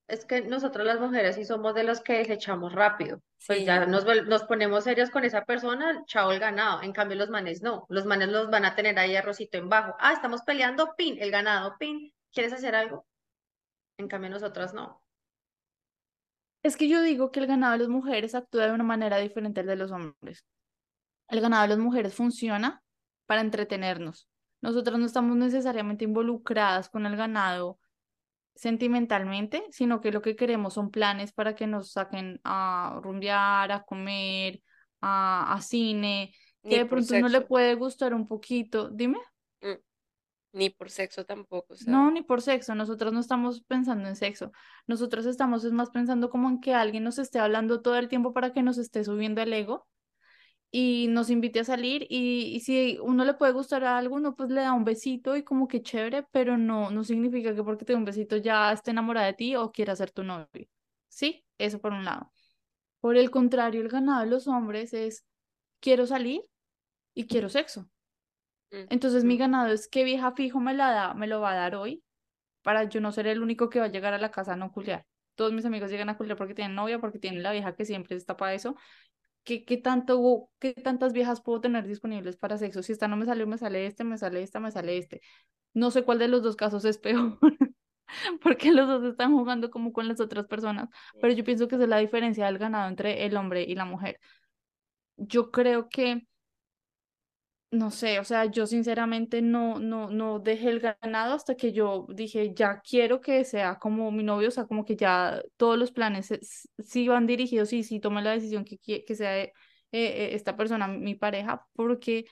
[0.09, 3.21] es que nosotros las mujeres sí somos de los que desechamos rápido.
[3.47, 6.81] Pues ya Sí, nos, vuel- nos ponemos serios con esa persona, chao el ganado.
[6.83, 7.85] En cambio, los manes no.
[7.91, 9.95] Los manes los van a tener ahí arrocito en bajo.
[9.99, 12.13] Ah, estamos peleando, pin, el ganado, pin.
[12.35, 13.07] ¿Quieres hacer algo?
[13.97, 15.01] En cambio, nosotras no.
[16.63, 19.61] Es que yo digo que el ganado de las mujeres actúa de una manera diferente
[19.61, 20.45] al de los hombres.
[21.29, 22.83] El ganado de las mujeres funciona
[23.27, 24.29] para entretenernos.
[24.63, 27.79] Nosotras no estamos necesariamente involucradas con el ganado
[28.55, 33.83] sentimentalmente, sino que lo que queremos son planes para que nos saquen a rumbear, a
[33.85, 34.63] comer,
[35.01, 38.89] a, a cine, que ni de pronto uno le puede gustar un poquito.
[38.89, 39.19] Dime.
[40.55, 44.53] Ni por sexo tampoco, No, ni por sexo, nosotros no estamos pensando en sexo,
[44.87, 48.33] nosotros estamos es más pensando como en que alguien nos esté hablando todo el tiempo
[48.33, 49.87] para que nos esté subiendo el ego
[50.71, 54.51] y nos invite a salir y, y si uno le puede gustar a alguno, pues
[54.51, 57.93] le da un besito y como que chévere, pero no, no significa que porque te
[57.93, 60.69] dé un besito ya esté enamorada de ti o quiera ser tu novio.
[61.09, 62.33] Sí, eso por un lado.
[63.01, 65.27] Por el contrario, el ganado de los hombres es
[65.81, 66.43] quiero salir
[67.15, 67.89] y quiero sexo.
[68.91, 71.75] Entonces mi ganado es qué vieja fijo me la da, me lo va a dar
[71.75, 72.03] hoy
[72.63, 74.73] para yo no ser el único que va a llegar a la casa a no
[74.73, 75.05] culiar.
[75.35, 78.17] Todos mis amigos llegan a culiar porque tienen novia, porque tienen la vieja que siempre
[78.17, 78.77] está para eso.
[79.45, 82.83] ¿Qué, qué tanto, qué tantas viejas puedo tener disponibles para sexo?
[82.83, 85.21] Si esta no me salió, me sale este, me sale esta, me sale este.
[85.75, 87.39] No sé cuál de los dos casos es peor,
[88.43, 90.89] porque los dos están jugando como con las otras personas,
[91.21, 93.85] pero yo pienso que esa es la diferencia del ganado entre el hombre y la
[93.85, 94.19] mujer.
[95.17, 96.27] Yo creo que
[97.75, 102.07] no sé, o sea, yo sinceramente no, no, no dejé el ganado hasta que yo
[102.11, 105.93] dije, ya quiero que sea como mi novio, o sea, como que ya todos los
[105.93, 106.29] planes
[106.79, 109.53] sí van dirigidos y sí tomé la decisión que, que sea eh,
[109.93, 112.25] eh, esta persona mi pareja, porque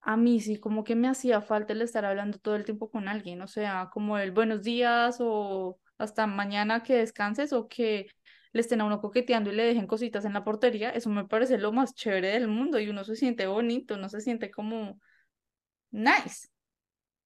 [0.00, 3.08] a mí sí como que me hacía falta el estar hablando todo el tiempo con
[3.08, 8.06] alguien, o sea, como el buenos días o hasta mañana que descanses o que
[8.52, 11.58] le estén a uno coqueteando y le dejen cositas en la portería, eso me parece
[11.58, 15.00] lo más chévere del mundo y uno se siente bonito, uno se siente como
[15.90, 16.48] nice.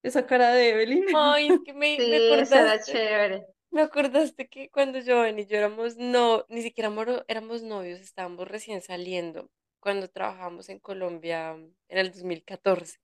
[0.03, 1.05] Esa cara de Evelyn.
[1.11, 3.47] Ay, es que me, me Sí, era acordaste, chévere.
[3.71, 8.49] me acordaste que cuando Joven y yo éramos, no, ni siquiera moro- éramos novios, estábamos
[8.49, 12.99] recién saliendo, cuando trabajábamos en Colombia en el 2014.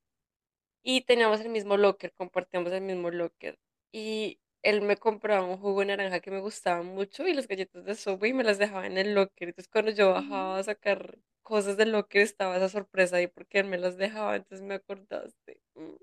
[0.83, 3.59] Y teníamos el mismo locker, compartíamos el mismo locker.
[3.93, 7.85] Y él me compraba un jugo de naranja que me gustaba mucho y las galletas
[7.85, 9.49] de Subway y me las dejaba en el locker.
[9.49, 13.67] Entonces cuando yo bajaba a sacar cosas del locker estaba esa sorpresa ahí porque él
[13.69, 15.61] me las dejaba, entonces me acordaste.
[15.75, 15.95] Mm.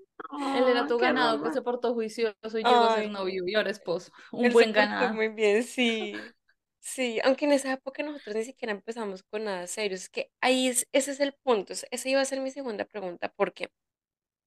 [0.52, 3.70] Él era tu ganado que se portó juicioso y llegó a ser novio y ahora
[3.70, 4.10] esposo.
[4.32, 5.14] Un él se buen portó ganado.
[5.14, 6.34] muy bien, sí.
[6.80, 9.96] Sí, aunque en esa época nosotros ni siquiera empezamos con nada serio.
[9.96, 11.72] Es que ahí es, ese es el punto.
[11.72, 13.70] es- Esa iba a ser mi segunda pregunta, porque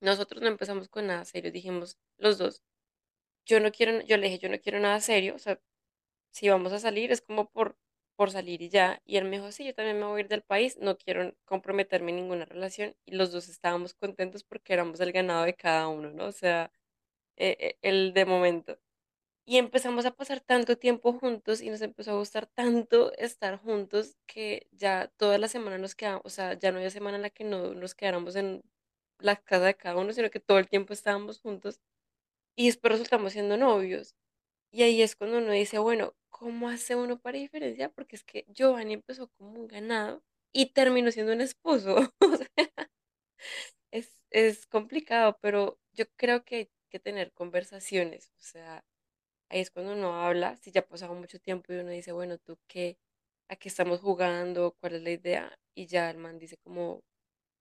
[0.01, 1.51] nosotros no empezamos con nada serio.
[1.51, 2.63] Dijimos los dos,
[3.45, 5.35] yo no quiero, yo le dije, yo no quiero nada serio.
[5.35, 5.59] O sea,
[6.31, 7.77] si vamos a salir es como por,
[8.17, 9.01] por salir y ya.
[9.05, 11.35] Y él me dijo, sí, yo también me voy a ir del país, no quiero
[11.45, 12.95] comprometerme en ninguna relación.
[13.05, 16.27] Y los dos estábamos contentos porque éramos el ganado de cada uno, ¿no?
[16.27, 16.71] O sea,
[17.37, 18.79] eh, el de momento.
[19.45, 24.15] Y empezamos a pasar tanto tiempo juntos y nos empezó a gustar tanto estar juntos
[24.27, 27.29] que ya toda la semana nos quedamos, o sea, ya no había semana en la
[27.31, 28.63] que no nos quedáramos en
[29.19, 31.81] la casa de cada uno, sino que todo el tiempo estábamos juntos
[32.59, 34.15] y después resultamos siendo novios.
[34.71, 37.91] Y ahí es cuando uno dice, bueno, ¿cómo hace uno para diferenciar?
[37.93, 42.13] Porque es que Giovanni empezó como un ganado y terminó siendo un esposo.
[43.91, 48.83] Es, es complicado, pero yo creo que hay que tener conversaciones, o sea
[49.49, 52.37] Ahí es cuando uno habla, si ya ha pasado mucho tiempo y uno dice, bueno,
[52.39, 52.97] ¿tú qué?
[53.49, 54.75] ¿A qué estamos jugando?
[54.81, 55.59] ¿Cuál es la idea?
[55.75, 57.03] Y ya el man dice como,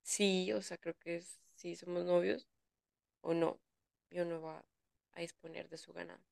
[0.03, 2.49] sí, o sea, creo que es, sí somos novios
[3.23, 3.61] o no.
[4.11, 4.65] Y uno va
[5.19, 6.23] a disponer de su ganado.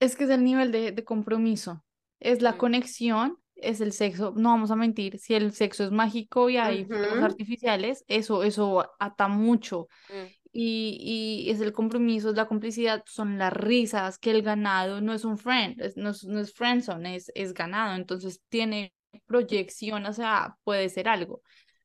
[0.00, 1.84] Es que es el nivel de, de compromiso,
[2.20, 5.90] es la Mm, conexión, es el sexo, no vamos a mentir, si el sexo es
[5.92, 6.98] mágico y hay Ujú.
[7.18, 9.88] artificiales, eso, eso ata mucho.
[10.08, 15.00] mm, Y, y es el compromiso, es la complicidad, son las risas, que el ganado
[15.00, 18.94] no es un friend, es- no es, no es friendzone, es, es ganado, entonces tiene
[19.26, 21.42] proyección, o sea, puede ser algo.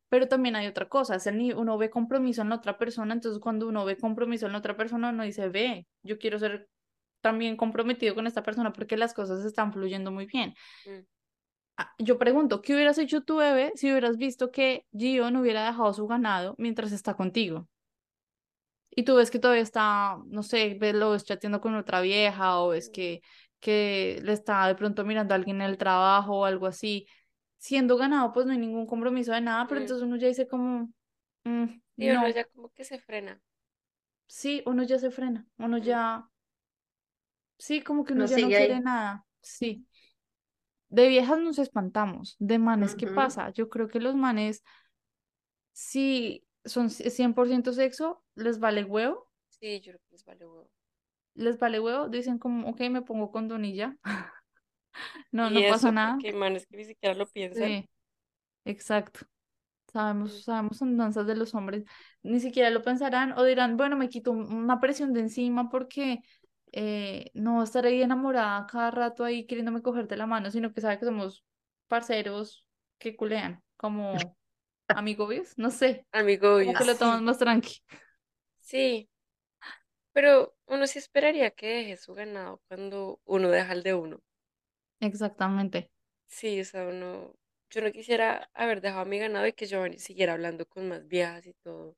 [0.10, 3.41] Pero también hay otra cosa, es el, uno ve compromiso en la otra persona, entonces
[3.41, 6.70] cuando uno ve compromiso en la otra persona, uno dice, ve, yo quiero ser
[7.22, 10.54] también comprometido con esta persona porque las cosas están fluyendo muy bien.
[10.86, 11.06] Mm.
[11.78, 15.65] Ah, Yo pregunto, ¿qué hubieras hecho tú, bebé, si hubieras visto que Gio no hubiera
[15.65, 17.67] dejado su ganado mientras está contigo?
[18.89, 22.60] Y tú ves que todavía está, no sé, ves, lo ves chateando con otra vieja
[22.60, 23.22] o ves que,
[23.60, 27.06] que le está de pronto mirando a alguien en el trabajo o algo así.
[27.60, 29.84] Siendo ganado, pues no hay ningún compromiso de nada, pero Mm.
[29.84, 30.91] entonces uno ya dice como,
[31.46, 31.65] "Mm,
[31.98, 33.39] Y uno no, ya como que se frena.
[34.28, 35.80] sí, uno ya se frena, uno Mm.
[35.80, 36.30] ya,
[37.58, 38.82] sí, como que uno No ya no quiere ahí.
[38.82, 39.86] nada, sí.
[40.89, 43.52] De viejas nos espantamos, de manes, ¿qué pasa?
[43.52, 44.63] Yo creo que los manes,
[45.74, 50.70] si son 100% sexo, les vale huevo, Sí, yo creo que les vale huevo.
[51.36, 53.32] les vale huevo, dicen como, ok, me pongo
[53.74, 53.98] ya,
[55.31, 56.17] no, no pasa nada.
[56.17, 57.77] porque hay manes que ni siquiera lo piensan.
[57.77, 57.89] Sí,
[58.65, 59.21] exacto.
[59.93, 61.86] Sabemos, sabemos andanzas de los hombres.
[62.23, 66.21] Ni siquiera lo pensarán o dirán, bueno, me quito un- una presión de encima porque
[66.73, 70.99] eh, no estaré ahí enamorada cada rato ahí queriéndome cogerte la mano, sino que sabe
[70.99, 71.45] que somos
[71.88, 72.65] parceros
[72.99, 74.38] que culean, como
[74.93, 77.23] amigos, no sé, Amigo, como que lo tomas sí.
[77.23, 77.79] más tranqui.
[78.60, 79.10] Sí,
[80.12, 84.19] pero uno sí esperaría que deje su ganado cuando uno deja el de uno.
[84.99, 85.89] Exactamente.
[86.27, 87.33] Sí, o sea, uno,
[87.69, 91.45] yo no quisiera haber dejado mi ganado y que Giovanni siguiera hablando con más viejas
[91.47, 91.97] y todo,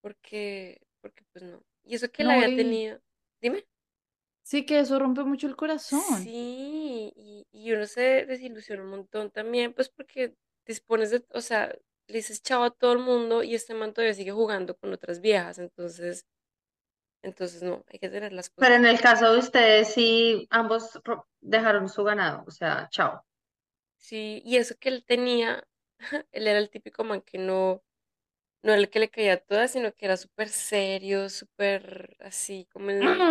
[0.00, 1.62] porque, porque pues no.
[1.84, 3.00] Y eso que la No, había y tenido,
[3.40, 3.66] dime.
[4.42, 6.32] sí que eso rompe mucho el corazón.
[6.32, 11.76] Sí, y, y uno se desilusiona un montón también, pues porque dispones de, o sea,
[12.08, 15.20] le dices chao a todo el mundo y este man todavía sigue jugando con otras
[15.20, 16.24] viejas, entonces,
[17.26, 21.00] entonces no, hay que tener las Pero cosas en el caso de ustedes, sí, ambos
[21.04, 23.24] ro- dejaron su ganado, o sea, chao.
[23.98, 25.66] Sí, y eso que él tenía,
[26.32, 27.82] él era el típico man que no,
[28.62, 32.90] no era el que le caía todas, sino que era súper serio, súper así, como
[32.90, 33.28] el,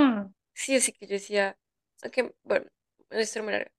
[0.53, 1.59] sí, así que yo decía,
[2.03, 2.67] aunque, bueno,
[3.11, 3.73] una historia muy larga.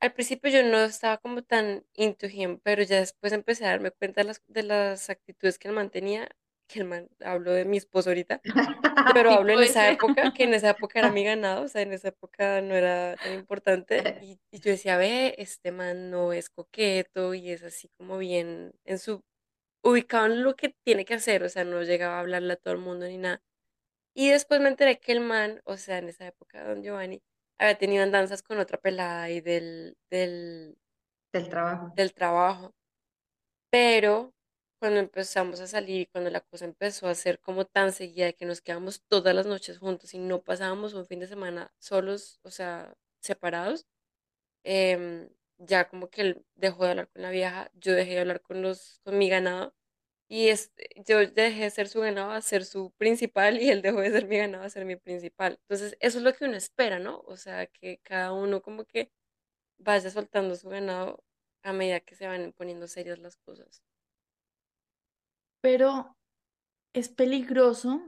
[0.00, 3.92] Al principio yo no estaba como tan into him, pero ya después empecé a darme
[3.92, 6.30] cuenta de las, de las actitudes que él mantenía,
[6.72, 8.40] que el man, hablo de mi esposo ahorita,
[9.14, 11.92] pero hablo en esa época, que en esa época era mi ganado, o sea, en
[11.92, 16.50] esa época no era tan importante, y, y yo decía, ve, este man no es
[16.50, 19.22] coqueto y es así como bien en su,
[19.82, 22.74] ubicado en lo que tiene que hacer, o sea, no llegaba a hablarle a todo
[22.74, 23.42] el mundo ni nada.
[24.14, 27.22] Y después me enteré que el man, o sea, en esa época, don Giovanni,
[27.58, 30.76] había tenido andanzas con otra pelada y del, del,
[31.32, 31.92] Del trabajo.
[31.96, 32.74] del trabajo.
[33.70, 34.34] Pero
[34.82, 38.46] cuando empezamos a salir y cuando la cosa empezó a ser como tan seguida que
[38.46, 42.50] nos quedamos todas las noches juntos y no pasábamos un fin de semana solos, o
[42.50, 43.86] sea, separados,
[44.64, 48.42] em, ya como que él dejó de hablar con la vieja, yo dejé de hablar
[48.42, 49.74] con los, con mi ganado
[50.28, 54.00] y este, yo dejé de ser su ganado a ser su principal y él dejó
[54.00, 55.58] de ser mi ganado a ser mi principal.
[55.62, 57.20] Entonces, eso es lo que uno espera, ¿no?
[57.26, 59.12] O sea, que cada uno como que
[59.78, 61.24] vaya soltando su ganado
[61.62, 63.82] a medida que se van poniendo serias las cosas.
[65.62, 66.16] Pero
[66.94, 68.02] es peligroso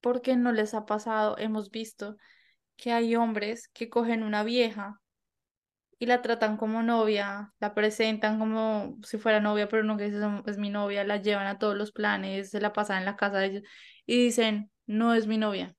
[0.00, 2.16] porque no les ha pasado, hemos visto
[2.76, 5.00] que hay hombres que cogen una vieja
[5.98, 10.14] y la tratan como novia, la presentan como si fuera novia, pero no que es,
[10.46, 13.38] es mi novia, la llevan a todos los planes, se la pasan en la casa
[13.38, 13.62] de ellos
[14.06, 15.76] y dicen, no es mi novia.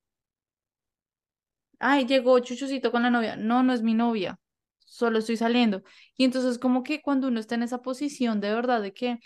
[1.78, 3.36] Ay, llegó Chuchucito con la novia.
[3.36, 4.38] No, no es mi novia,
[4.84, 5.82] solo estoy saliendo.
[6.16, 9.18] Y entonces como que cuando uno está en esa posición de verdad de que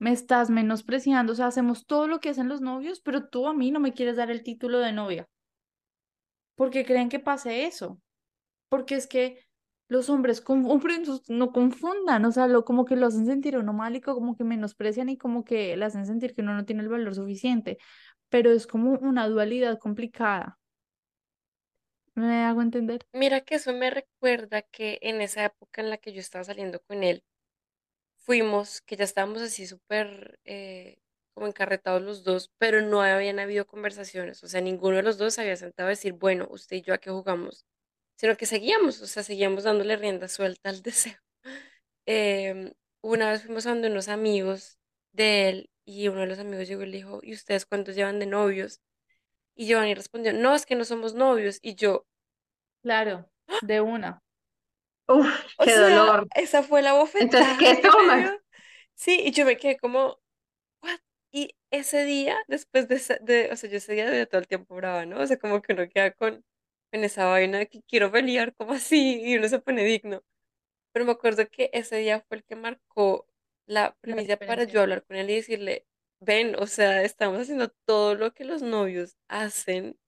[0.00, 3.54] me estás menospreciando, o sea, hacemos todo lo que hacen los novios, pero tú a
[3.54, 5.28] mí no me quieres dar el título de novia.
[6.56, 8.00] porque creen que pase eso?
[8.68, 9.40] Porque es que
[9.88, 13.72] los hombres con- hombres no confundan, o sea, lo, como que lo hacen sentir uno
[13.74, 16.88] mal como que menosprecian y como que le hacen sentir que uno no tiene el
[16.90, 17.78] valor suficiente,
[18.30, 20.58] pero es como una dualidad complicada.
[22.14, 23.04] ¿Me hago entender?
[23.12, 26.80] Mira que eso me recuerda que en esa época en la que yo estaba saliendo
[26.80, 27.22] con él,
[28.30, 30.98] fuimos, que ya estábamos así súper eh,
[31.34, 35.34] como encarretados los dos, pero no habían habido conversaciones, o sea, ninguno de los dos
[35.34, 37.64] se había sentado a decir, bueno, usted y yo a qué jugamos,
[38.16, 41.18] sino que seguíamos, o sea, seguíamos dándole rienda suelta al deseo.
[42.06, 42.72] Em,
[43.02, 44.78] una vez fuimos a donde unos amigos
[45.12, 48.20] de él y uno de los amigos llegó y le dijo, ¿y ustedes cuántos llevan
[48.20, 48.80] de novios?
[49.56, 51.58] Y Giovanni respondió, no, es que no somos novios.
[51.62, 52.06] Y yo,
[52.82, 53.28] Claro,
[53.62, 54.22] de una.
[55.14, 56.28] Uf, o qué sea, dolor.
[56.34, 58.32] esa fue la Entonces, ¿qué bofetada que me tomas?
[58.94, 60.18] Sí, y yo me quedé como,
[60.82, 61.00] ¿what?
[61.32, 64.48] Y ese día, después de, esa- de, o sea, yo ese día de todo el
[64.48, 65.20] tiempo brava, ¿no?
[65.20, 66.44] O sea, como que uno queda con,
[66.92, 70.22] con esa vaina de que quiero pelear, como así, y uno se pone digno.
[70.92, 73.26] pero me acuerdo que ese día fue el que marcó
[73.66, 74.66] la La primicia para diferencia.
[74.66, 75.86] yo hablar con él y decirle,
[76.20, 79.98] ven, o sea, estamos haciendo todo lo que los novios hacen,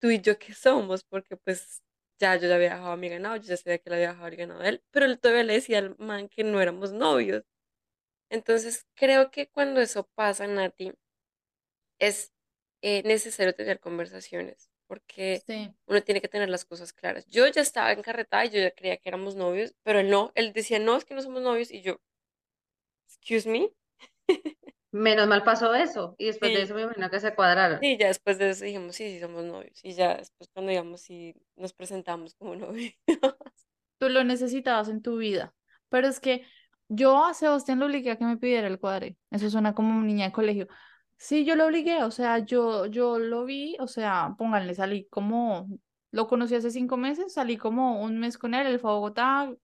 [0.00, 1.82] tú y yo que somos, porque pues
[2.18, 4.28] ya yo ya había dejado a mi ganado, yo ya sabía que le había dejado
[4.28, 7.44] el ganado a él, pero él todavía le decía al man que no éramos novios.
[8.30, 10.92] Entonces creo que cuando eso pasa, Nati,
[11.98, 12.32] es
[12.82, 15.74] eh, necesario tener conversaciones, porque Sí.
[15.86, 17.26] uno tiene que tener las cosas claras.
[17.26, 20.52] Yo ya estaba encarretada y yo ya creía que éramos novios, pero él no, él
[20.52, 22.00] decía, no, es que no somos novios, y yo,
[23.08, 23.70] excuse me,
[24.92, 26.14] Menos mal pasó eso.
[26.18, 27.80] Y después de sí, eso me imagino que se cuadraron.
[27.80, 31.00] sí, ya después de eso dijimos, sí, sí, somos novios, y ya después cuando digamos,
[31.00, 32.92] sí, nos presentamos como novios.
[33.98, 35.54] Tú lo necesitabas en tu vida.
[35.88, 36.44] Pero es que
[36.88, 39.16] yo a Sebastián lo obligué a que me pidiera el cuadre.
[39.30, 40.68] Eso suena como niña de colegio.
[41.16, 45.68] Sí, yo lo obligué, o sea, yo, yo lo vi, o sea, pónganle, salí como,
[46.10, 49.54] lo conocí hace cinco meses, salí como un mes con él, él fue a Bogotá,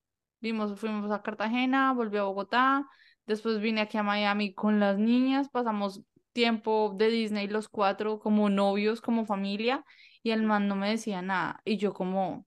[0.41, 2.87] vimos, fuimos a Cartagena, volvió a Bogotá,
[3.29, 6.03] después vine aquí a Miami con las niñas, pasamos
[6.33, 9.85] tiempo de Disney los cuatro como novios, como familia,
[10.23, 12.47] y el man no me decía nada, y yo como...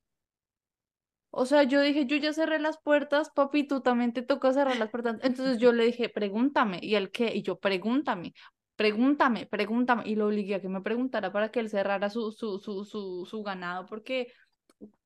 [1.34, 4.76] O sea, yo dije, yo ya cerré las puertas, papi, tú también te toca cerrar
[4.78, 5.18] las puertas.
[5.24, 6.80] Entonces yo le dije, pregúntame.
[6.82, 7.34] ¿Y él qué?
[7.34, 8.34] Y yo, pregúntame,
[8.76, 10.04] pregúntame, pregúntame.
[10.06, 13.26] Y lo obligué a que me preguntara para que él cerrara su, su, su, su,
[13.26, 14.34] su ganado, porque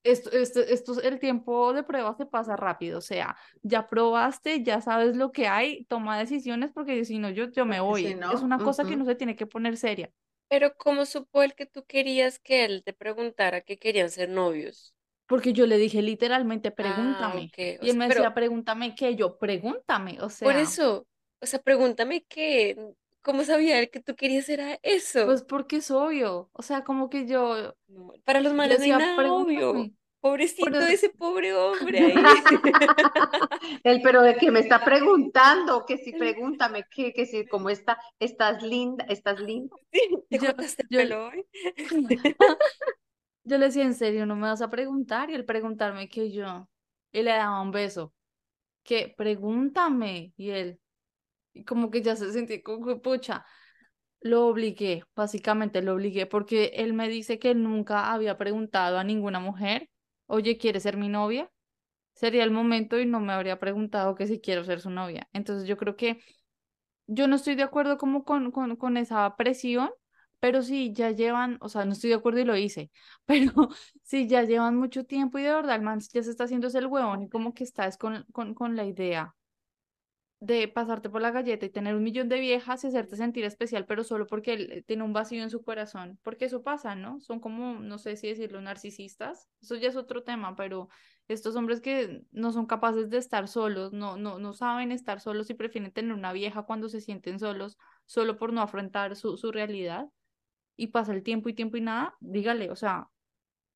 [0.04, 3.00] esto, esto, esto, el tiempo de prueba se pasa rápido.
[3.00, 7.50] O sea, ya probaste, ya sabes lo que hay, toma decisiones, porque si no, yo,
[7.52, 8.20] yo me Porque si voy.
[8.30, 10.12] Es una cosa que no se tiene que poner seria.
[10.48, 14.96] Pero ¿cómo supo él que tú querías que él te preguntara que querían ser novios?
[15.28, 17.44] Porque yo le dije literalmente, Ah, pregúntame.
[17.44, 20.22] ok, o Y él sea, me pero decía, pregúntame qué, yo, pregúntame.
[20.22, 20.58] O por sea.
[20.58, 21.08] eso,
[21.42, 22.78] o sea, pregúntame que,
[23.26, 25.26] ¿cómo sabía él que tú querías era eso?
[25.26, 29.34] Pues porque es obvio, o sea, como que yo, No, para los manes no nada
[29.34, 29.90] obvio.
[30.22, 32.16] Pobrecito pero ese pobre hombre ahí.
[33.84, 38.00] Él, pero de que me está preguntando, que si pregúntame, que, que si cómo está,
[38.20, 39.76] estás linda, estás linda.
[39.92, 40.56] sí, ¿te yo, el
[40.90, 41.46] yo, pelo hoy?
[43.44, 46.68] yo le decía, en serio, no me vas a preguntar, y él preguntarme que yo,
[47.12, 48.12] y le daba un beso,
[48.84, 50.80] que pregúntame, y él,
[51.56, 53.46] y como que ya se sentía como pucha,
[54.22, 59.40] lo obligué, básicamente lo obligué, porque él me dice que nunca había preguntado a ninguna
[59.40, 59.90] mujer,
[60.28, 61.52] oye, ¿quieres ser mi novia?
[62.16, 65.30] Sería el momento y no me habría preguntado que si quiero ser su novia.
[65.34, 66.22] Entonces yo creo que
[67.08, 69.92] yo no estoy de acuerdo como con, con, con esa presión,
[70.40, 72.92] pero sí ya llevan, o sea, no estoy de acuerdo y lo hice,
[73.26, 73.54] pero
[74.04, 76.80] sí ya llevan mucho tiempo y de verdad el man ya se está haciendo ese
[76.80, 79.36] el huevón y como que estás con, con, con la idea
[80.40, 83.86] de pasarte por la galleta y tener un millón de viejas y hacerte sentir especial,
[83.86, 87.20] pero solo porque él eh, tiene un vacío en su corazón, porque eso pasa, ¿no?
[87.22, 90.90] Son como, no sé si decirlo, narcisistas, eso ya es otro tema, pero
[91.28, 95.50] estos hombres que no son capaces de estar solos, no, no, no saben estar solos
[95.50, 99.52] y prefieren tener una vieja cuando se sienten solos, solo por no afrontar su, su
[99.52, 100.08] realidad,
[100.76, 103.08] y pasa el tiempo y tiempo y nada, dígale, o sea,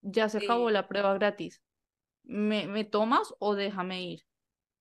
[0.02, 1.64] ya se acabó la prueba gratis,
[2.24, 4.29] ¿me, me tomas o déjame ir?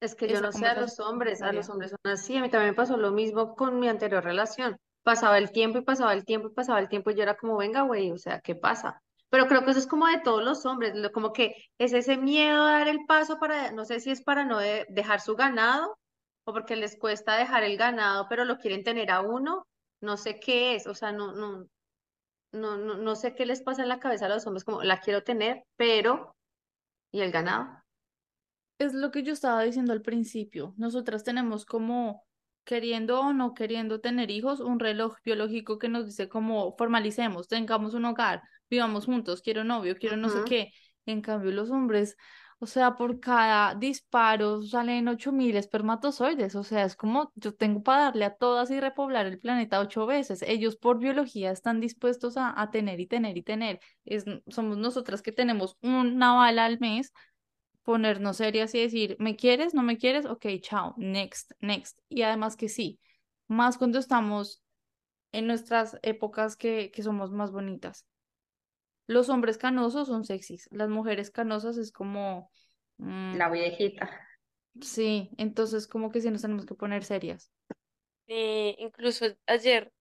[0.00, 2.36] Es que yo no sé, a los es hombres, a los hombres son así.
[2.36, 4.76] A mí también me pasó lo mismo con mi anterior relación.
[5.02, 7.56] Pasaba el tiempo y pasaba el tiempo y pasaba el tiempo y yo era como,
[7.56, 9.00] venga, güey, o sea, ¿qué pasa?
[9.30, 12.62] Pero creo que eso es como de todos los hombres, como que es ese miedo
[12.62, 15.98] a dar el paso para, no sé si es para no de- dejar su ganado
[16.44, 19.66] o porque les cuesta dejar el ganado, pero lo quieren tener a uno,
[20.00, 21.66] no sé qué es, o sea, no, no,
[22.52, 25.00] no, no, no sé qué les pasa en la cabeza a los hombres, como la
[25.00, 26.36] quiero tener, pero,
[27.12, 27.68] ¿y el ganado?
[28.78, 30.74] Es lo que yo estaba diciendo al principio.
[30.76, 32.24] Nosotras tenemos como
[32.64, 37.94] queriendo o no queriendo tener hijos, un reloj biológico que nos dice como formalicemos, tengamos
[37.94, 40.72] un hogar, vivamos juntos, quiero novio, quiero no sé qué.
[41.06, 42.16] En cambio, los hombres,
[42.58, 46.54] o sea, por cada disparo salen ocho mil espermatozoides.
[46.56, 50.04] O sea, es como yo tengo para darle a todas y repoblar el planeta ocho
[50.06, 50.42] veces.
[50.42, 53.80] Ellos por biología están dispuestos a, a tener y tener y tener.
[54.04, 57.12] Es, somos nosotras que tenemos una bala al mes
[57.88, 59.72] ponernos serias y decir, ¿me quieres?
[59.72, 60.26] ¿No me quieres?
[60.26, 61.98] Ok, chao, next, next.
[62.10, 63.00] Y además que sí,
[63.46, 64.62] más cuando estamos
[65.32, 68.06] en nuestras épocas que, que somos más bonitas.
[69.08, 72.50] Los hombres canosos son sexys, las mujeres canosas es como,
[72.98, 74.10] mm, La viejita.
[74.80, 77.50] sí, entonces como que sí nos tenemos que poner serias.
[78.26, 79.92] sí, incluso ayer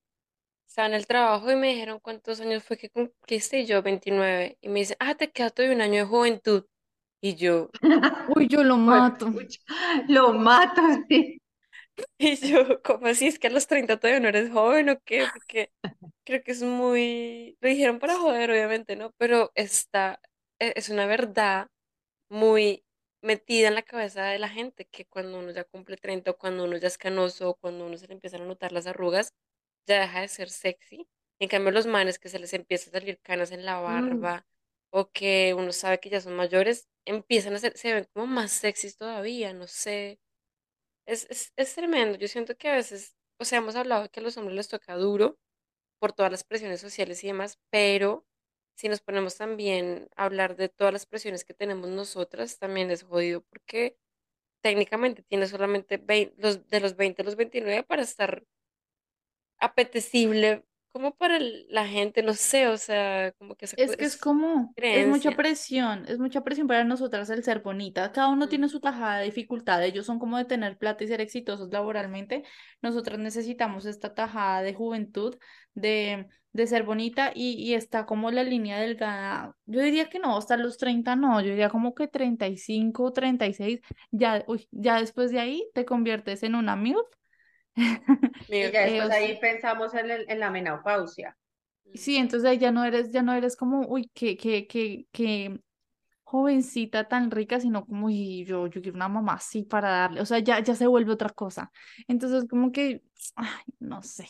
[0.67, 4.57] estaba en el trabajo y me dijeron cuántos años fue que cumpliste y yo 29
[4.61, 6.65] y me dicen, ah, te queda todavía un año de juventud
[7.21, 7.73] y yo,
[8.35, 9.33] Uy, yo lo mato.
[10.07, 11.41] lo mato, sí.
[12.17, 13.27] y yo, ¿cómo así?
[13.27, 15.27] ¿Es que a los 30 todavía no eres joven o qué?
[15.27, 15.71] Porque
[16.25, 19.11] creo que es muy, lo dijeron para joder, obviamente, ¿no?
[19.17, 20.21] Pero está,
[20.59, 21.69] e- es una verdad
[22.29, 22.85] muy
[23.21, 26.65] metida en la cabeza de la gente que cuando uno ya cumple 30 o cuando
[26.65, 29.33] uno ya es canoso o cuando uno se le empiezan a notar las arrugas,
[29.87, 31.07] ya deja de ser sexy.
[31.39, 34.45] En cambio, los manes que se les empieza a salir canas en la Mm, barba
[34.91, 38.51] o que uno sabe que ya son mayores, empiezan a ser, se ven como más
[38.51, 40.19] sexys todavía, no sé.
[41.05, 42.17] Es, es, es tremendo.
[42.17, 44.67] Yo siento que a veces, o sea, hemos hablado de que a los hombres les
[44.67, 45.39] toca duro
[45.99, 48.27] por todas las presiones sociales y demás, pero
[48.75, 53.03] si nos ponemos también a hablar de todas las presiones que tenemos nosotras, también es
[53.03, 53.97] jodido porque
[54.63, 58.43] técnicamente tienes solamente 20 los, de los 20 a los 29 para estar
[59.59, 60.63] apetecible
[60.97, 61.39] como para
[61.69, 65.33] la gente, no sé, o sea, como que co- Es que es como, es mucha
[65.33, 65.35] creencia.
[65.35, 68.11] presión, es mucha presión para nosotras el ser bonita.
[68.11, 69.83] Cada uno Mm, tiene su tajada de dificultad.
[69.83, 72.43] Ellos son como de tener plata y ser exitosos laboralmente.
[72.81, 75.37] Nosotras necesitamos esta tajada de juventud,
[75.75, 79.55] de, de ser bonita y, y está como la línea delgada.
[79.67, 82.57] Yo diría que no, hasta los 30 no, yo diría como que treinta treinta y
[82.57, 83.79] cinco treinta y seis
[84.11, 87.05] ya, uy, ya después de ahí te conviertes en una MILF.
[88.47, 91.37] Mira, ya después ahí pensamos en, el- en la menopausia.
[91.93, 95.59] Sí, entonces ahí ya no eres, ya no eres como, uy, qué, qué, qué, qué
[96.23, 100.25] jovencita tan rica, sino como, y yo, yo quiero una mamá así para darle, o
[100.25, 101.71] sea, ya, ya se vuelve otra cosa.
[102.07, 103.03] Entonces, como que,
[103.35, 104.27] ay, no sé,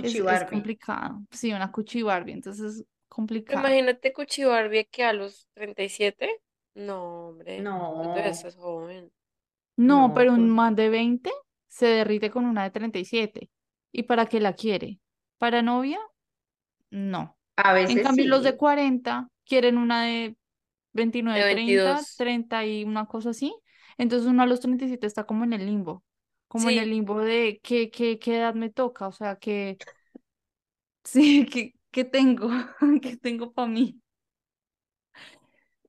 [0.00, 1.24] es, es complicado.
[1.32, 3.74] Sí, una cuchi Barbie, entonces, complicado.
[3.74, 6.42] imagínate Cuchi Barbie que a los 37
[6.74, 9.12] no, hombre, No, estás joven.
[9.76, 11.30] No, no, pero un pues man de 20
[11.70, 13.40] se derrite con una de 37.
[13.40, 13.52] ¿Y siete.
[13.92, 15.00] ¿Y para qué la quiere?
[15.38, 16.00] ¿Para novia?
[16.90, 17.36] No.
[17.56, 18.58] a En veces cambio, los de sí.
[18.58, 20.36] 40 quieren una de
[21.32, 22.16] De 29, 30, 22.
[22.16, 23.54] 30 y una cosa así.
[23.98, 26.04] Entonces uno a los 37 está como en el limbo,
[26.48, 29.80] como en el limbo de qué, qué, qué edad me toca, o sea, que
[31.04, 32.48] sí, que, que tengo,
[33.02, 34.00] que tengo para mí.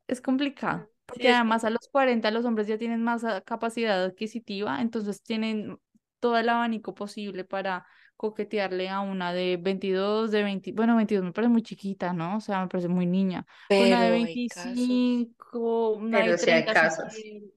[0.07, 4.82] Es complicado, porque además a los 40 los hombres ya tienen más ah, capacidad adquisitiva,
[4.82, 5.78] entonces tienen
[6.20, 7.86] todo el abanico posible para
[8.16, 12.38] coquetearle a una de 22, de 20, bueno, 22 me parece muy chiquita, ¿no?
[12.38, 13.45] O sea, me parece muy niña.
[13.68, 17.14] Pero una de Pero hay casos, 25, una de Pero sí hay 30 sí casos.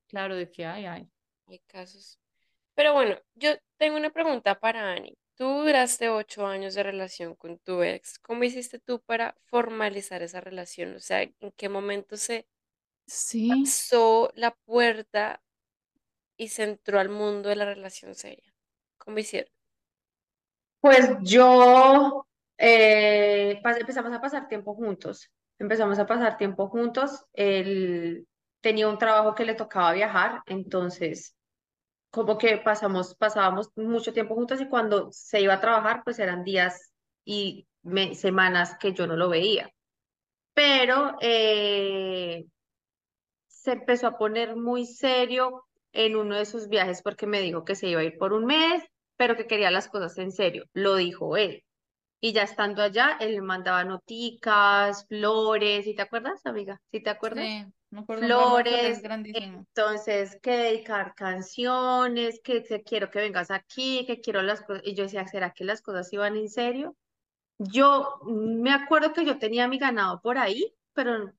[0.09, 1.09] claro, de que hay, hay.
[1.47, 2.19] hay casos.
[2.75, 5.17] Pero bueno, yo tengo una pregunta para Ani.
[5.37, 8.19] Tú duraste ocho años de relación con tu ex.
[8.21, 10.95] ¿Cómo hiciste tú para formalizar esa relación?
[10.95, 12.47] O sea, ¿en qué momento se
[13.07, 15.43] Sí, pasó la puerta
[16.37, 18.55] y se entró al mundo de la relación seria?
[18.99, 19.53] ¿Cómo hicieron?
[20.81, 22.27] Pues yo
[22.59, 25.31] eh, empezamos a pasar tiempo juntos.
[25.59, 27.25] Empezamos a pasar tiempo juntos.
[27.33, 28.27] Él
[28.61, 31.35] tenía un trabajo que le tocaba viajar, entonces
[32.11, 36.45] como que pasamos, pasábamos mucho tiempo juntos y cuando se iba a trabajar, pues eran
[36.45, 36.93] días
[37.25, 39.71] y me- semanas que yo no lo veía.
[40.55, 42.47] Pero eh,
[43.65, 47.75] se empezó a poner muy serio en uno de sus viajes porque me dijo que
[47.75, 48.85] se iba a ir por un mes,
[49.17, 50.67] pero que quería las cosas en serio.
[50.75, 51.65] Lo dijo él.
[52.21, 56.79] Y ya estando allá, él mandaba noticas, flores, ¿sí te acuerdas, amiga?
[56.93, 57.47] ¿Sí te acuerdas?
[57.47, 59.59] sí, me acuerdo flores Flores, grandísimo.
[59.61, 64.83] entonces que dedicar canciones, que te quiero que vengas aquí, que quiero las cosas.
[64.85, 66.97] Y yo decía, ¿será que las cosas iban en serio?
[67.57, 71.33] Yo me acuerdo que yo tenía mi ganado por ahí, pero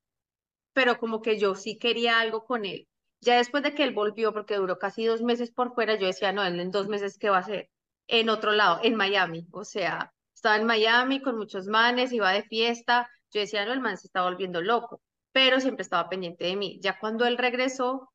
[0.76, 2.88] pero como que yo sí quería algo con él.
[3.22, 6.34] Ya después de que él volvió, porque duró casi dos meses por fuera, yo decía,
[6.34, 7.70] no, él en dos meses, ¿qué va a hacer?
[8.08, 9.48] En otro lado, en Miami.
[9.52, 13.10] O sea, estaba en Miami con muchos manes, iba de fiesta.
[13.32, 15.02] Yo decía, no, el man se está volviendo loco,
[15.32, 16.78] pero siempre estaba pendiente de mí.
[16.84, 18.12] Ya cuando él regresó,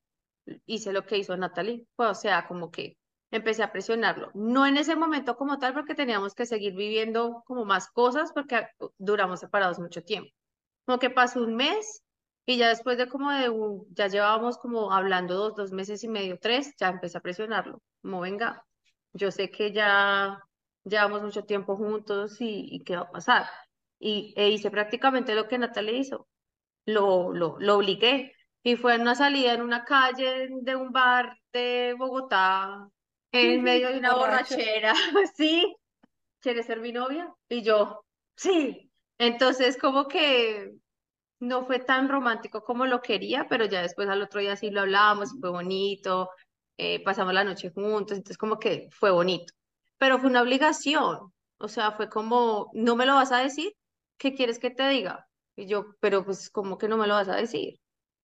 [0.66, 1.86] hice lo que hizo Natalie.
[1.96, 2.98] Pues, o sea, como que
[3.30, 4.30] empecé a presionarlo.
[4.34, 8.66] No en ese momento como tal, porque teníamos que seguir viviendo como más cosas, porque
[8.98, 10.30] duramos separados mucho tiempo.
[10.84, 12.02] Como que pasó un mes
[12.50, 16.08] y ya después de como de un, ya llevábamos como hablando dos, dos meses y
[16.08, 17.80] medio, tres, ya empecé a presionarlo.
[18.02, 18.66] Como venga,
[19.12, 20.40] yo sé que ya
[20.82, 23.46] llevamos mucho tiempo juntos y, y qué va a pasar.
[24.00, 26.26] Y e hice prácticamente lo que Natalia hizo.
[26.86, 28.32] Lo, lo, lo obligué.
[28.64, 32.88] Y fue en una salida en una calle de un bar de Bogotá,
[33.30, 34.92] en medio de una borrachera.
[35.36, 35.72] ¿Sí?
[36.40, 37.32] ¿Quieres ser mi novia?
[37.48, 38.90] Y yo, sí.
[39.18, 40.72] Entonces, como que
[41.40, 44.82] no fue tan romántico como lo quería, pero ya después al otro día sí lo
[44.82, 46.30] hablábamos, fue bonito,
[46.76, 49.52] eh, pasamos la noche juntos, entonces como que fue bonito.
[49.98, 53.72] Pero fue una obligación, o sea, fue como, ¿no me lo vas a decir?
[54.18, 55.26] ¿Qué quieres que te diga?
[55.56, 57.74] Y yo, pero pues, ¿cómo que no me lo vas a decir?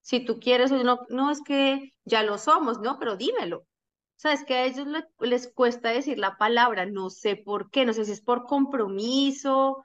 [0.00, 2.98] Si tú quieres no, no es que ya lo somos, ¿no?
[2.98, 3.58] Pero dímelo.
[3.58, 7.70] O sea, es que a ellos le- les cuesta decir la palabra, no sé por
[7.70, 9.82] qué, no sé si es por compromiso,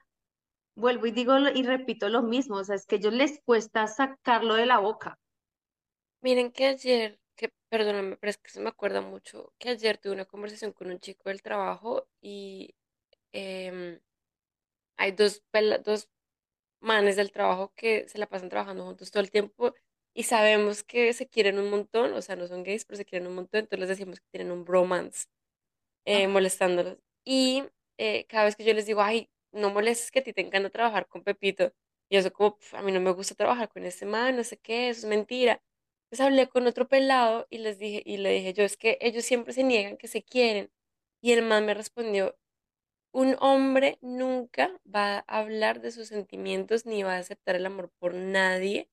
[0.76, 3.88] vuelvo y digo y repito lo mismo, o sea, es que a ellos les cuesta
[3.88, 5.19] sacarlo de la boca.
[6.22, 10.13] Miren que ayer, que perdóname, pero es que se me acuerda mucho, que ayer tuve
[10.13, 12.76] una conversación con un chico del trabajo y
[13.34, 13.99] em,
[14.97, 15.43] hay dos,
[15.86, 16.09] dos
[16.82, 19.76] manes del trabajo que se la pasan trabajando juntos todo el tiempo
[20.15, 23.28] y sabemos que se quieren un montón, o sea, no son gays, pero se quieren
[23.30, 25.28] un montón, entonces les decimos que tienen un bromance.
[26.05, 26.97] eh, molestándolos.
[27.26, 27.63] Y
[27.97, 30.70] eh, cada vez que yo les digo, ay, no molestes que a ti te encanta
[30.70, 31.74] trabajar con Pepito,
[32.10, 34.58] y eso como, "Pf, a mí no me gusta trabajar con ese man, no sé
[34.60, 35.64] qué, eso es mentira.
[36.06, 39.24] Entonces hablé con otro pelado y les dije, y le dije yo, es que ellos
[39.26, 40.72] siempre se niegan que se quieren.
[41.22, 42.38] Y el man me respondió,
[43.14, 47.91] un hombre nunca va a hablar de sus sentimientos ni va a aceptar el amor
[47.99, 48.89] por nadie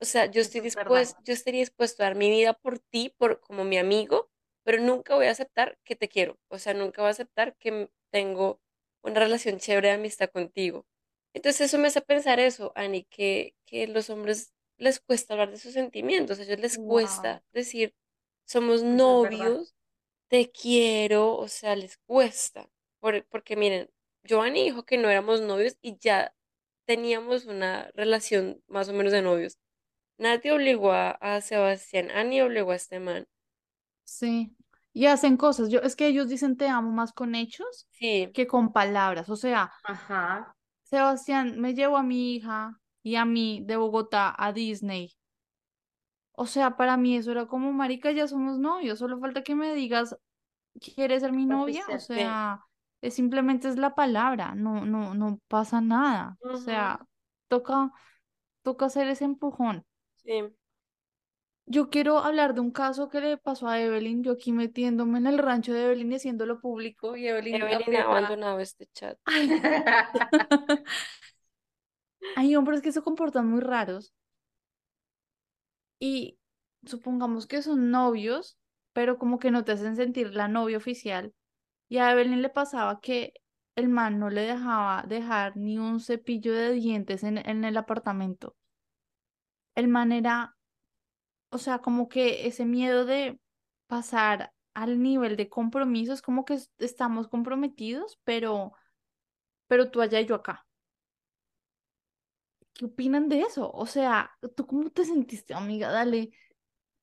[0.00, 3.40] o sea, yo estoy dispuesto, yo estaría dispuesto a dar mi vida por ti, por
[3.40, 4.30] como mi amigo,
[4.64, 6.40] pero nunca voy a aceptar que te quiero.
[6.48, 8.62] O sea, nunca voy a aceptar que tengo
[9.06, 10.86] una relación chévere de amistad contigo.
[11.34, 15.58] Entonces eso me hace pensar eso, Ani, que, que los hombres les cuesta hablar de
[15.58, 16.86] sus sentimientos, a ellos les wow.
[16.86, 17.94] cuesta decir,
[18.46, 19.74] somos Eso novios,
[20.28, 22.70] te quiero, o sea, les cuesta.
[23.00, 23.90] Por- porque miren,
[24.24, 26.34] Giovanni dijo que no éramos novios y ya
[26.86, 29.58] teníamos una relación más o menos de novios.
[30.18, 33.26] Nadie obligó a, a Sebastián, Annie obligó a este man.
[34.04, 34.56] Sí.
[34.96, 35.68] Y hacen cosas.
[35.68, 39.28] Yo, es que ellos dicen te amo más con hechos Sí, que con palabras.
[39.28, 40.56] O sea, Ajá.
[40.84, 45.14] Sebastián me llevó a mi hija y a mí de Bogotá a Disney.
[46.32, 49.74] O sea, para mí eso era como, marica, ya somos novios, solo falta que me
[49.74, 50.16] digas,
[50.80, 51.84] ¿quieres ser mi novia?
[51.92, 52.60] O sea,
[53.02, 56.38] es simplemente es la palabra, no, no, no pasa nada.
[56.40, 57.06] O sea,
[57.48, 57.92] toca,
[58.62, 59.84] toca hacer ese empujón.
[60.24, 60.42] sí.
[61.68, 65.26] Yo quiero hablar de un caso que le pasó a Evelyn, yo aquí metiéndome en
[65.26, 69.18] el rancho de Evelyn y haciéndolo público, y Evelyn Evelyn ha abandonado este chat.
[69.24, 69.50] Ay,
[72.36, 74.14] hay hombres que se comportan muy raros
[75.98, 76.38] y
[76.84, 78.58] supongamos que son novios,
[78.92, 81.34] pero como que no te hacen sentir la novia oficial.
[81.88, 83.34] Y a Evelyn le pasaba que
[83.76, 88.56] el man no le dejaba dejar ni un cepillo de dientes en, en el apartamento.
[89.74, 90.55] El man era,
[91.56, 93.40] o sea, como que ese miedo de
[93.88, 98.72] pasar al nivel de compromiso es como que es- estamos comprometidos, pero,
[99.68, 100.66] pero tú allá y yo acá.
[102.74, 103.70] ¿Qué opinan de eso?
[103.72, 105.90] O sea, ¿tú cómo te sentiste, amiga?
[105.90, 106.30] Dale,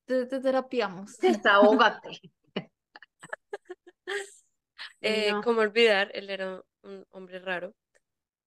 [0.06, 1.18] te, te terapiamos.
[1.22, 2.20] Desahógate.
[5.00, 5.42] Eh, No.
[5.42, 7.74] cómo olvidar, él era un hombre raro,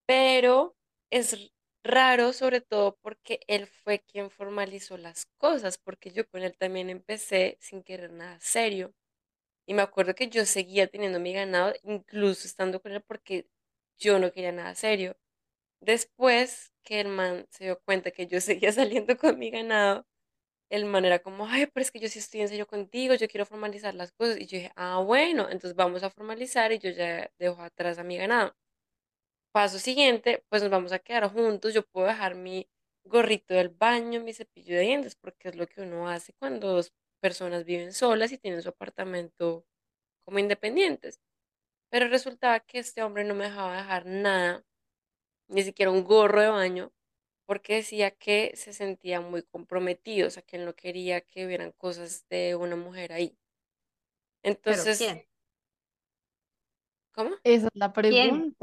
[0.05, 0.75] pero
[1.11, 1.53] es
[1.87, 6.89] raro sobre todo porque él fue quien formalizó las cosas, porque yo con él también
[6.89, 8.93] empecé sin querer nada serio.
[9.67, 13.47] Y me acuerdo que yo seguía teniendo mi ganado, incluso estando con él, porque
[13.99, 15.17] yo no quería nada serio.
[15.81, 20.07] Después que el man se dio cuenta que yo seguía saliendo con mi ganado,
[20.69, 23.27] el man era como, ay, pero es que yo sí estoy en serio contigo, yo
[23.29, 24.37] quiero formalizar las cosas.
[24.39, 28.03] Y yo dije, ah, bueno, entonces vamos a formalizar y yo ya dejo atrás a
[28.03, 28.55] mi ganado.
[29.57, 32.69] Paso siguiente, pues nos vamos a quedar juntos, yo puedo dejar mi
[33.03, 36.93] gorrito del baño, mi cepillo de dientes, porque es lo que uno hace cuando dos
[37.19, 39.65] personas viven solas y tienen su apartamento
[40.23, 41.19] como independientes.
[41.89, 44.63] Pero resultaba que este hombre no me dejaba dejar nada
[45.47, 46.93] ni siquiera un gorro de baño,
[47.47, 51.71] porque decía que se sentía muy comprometido, o sea, que él no quería que hubieran
[51.71, 53.35] cosas de una mujer ahí.
[54.43, 55.25] ¿Pero Entonces, quién?
[57.11, 57.31] ¿cómo?
[57.43, 58.55] Esa es la ¿Quién?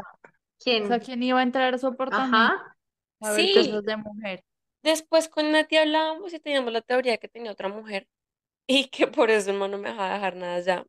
[0.64, 0.84] Pregunta.
[0.84, 1.04] O sea, ¿Quién?
[1.04, 2.76] ¿quién iba a entrar a Ajá.
[3.20, 4.44] a ver Sí, cosas de mujer?
[4.82, 8.08] después con Nati hablábamos y teníamos la teoría que tenía otra mujer
[8.66, 10.86] y que por eso el man no me dejaba dejar nada ya,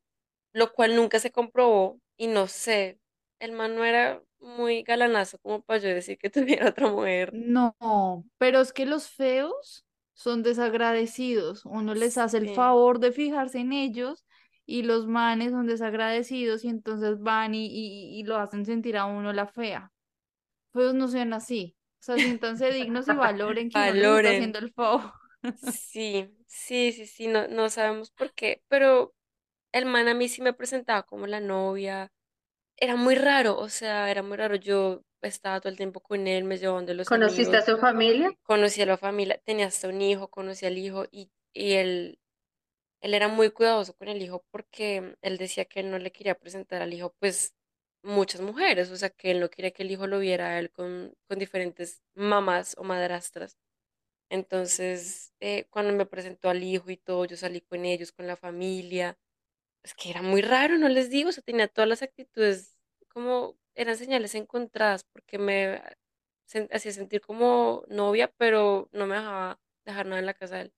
[0.53, 2.99] lo cual nunca se comprobó y no sé,
[3.39, 7.35] el man no era muy galanazo como para yo decir que tuviera otra mujer.
[7.55, 11.65] No, pero es que los feos son desagradecidos.
[11.65, 12.49] Uno les hace el Sí.
[12.49, 14.24] favor de fijarse en ellos
[14.65, 19.05] y los manes son desagradecidos y entonces van y, y, y lo hacen sentir a
[19.05, 19.91] uno la fea.
[20.73, 21.75] Feos no sean así.
[22.01, 24.31] O sea, siéntanse dignos y valoren que uno les está Valoren.
[24.31, 25.13] haciendo el favor.
[25.55, 29.15] Sí, sí, sí, sí, no, no sabemos por qué, pero
[29.73, 32.11] el man a mí sí me presentaba como la novia.
[32.77, 34.55] Era muy raro, o sea, era muy raro.
[34.57, 38.31] Yo estaba todo el tiempo con él, me llevaban de los ¿Conociste a su familia?
[38.43, 42.19] conocí a la familia, tenía hasta un hijo, conocí al hijo y, y él,
[43.05, 46.35] él era muy cuidadoso con el hijo porque él decía que él no le quería
[46.39, 47.53] presentar al hijo, pues,
[48.03, 50.71] muchas mujeres, o sea, que él no quería que el hijo lo viera a él
[50.71, 53.57] con, con diferentes mamás o madrastras.
[54.29, 58.35] Entonces, eh, cuando me presentó al hijo y todo, yo salí con ellos, con la
[58.37, 59.17] familia.
[59.83, 62.77] Es que era muy raro, no les digo, o sea, tenía todas las actitudes
[63.09, 65.81] como eran señales encontradas, porque me
[66.71, 70.73] hacía sentir como novia, pero no me dejaba dejar nada en la casa de él.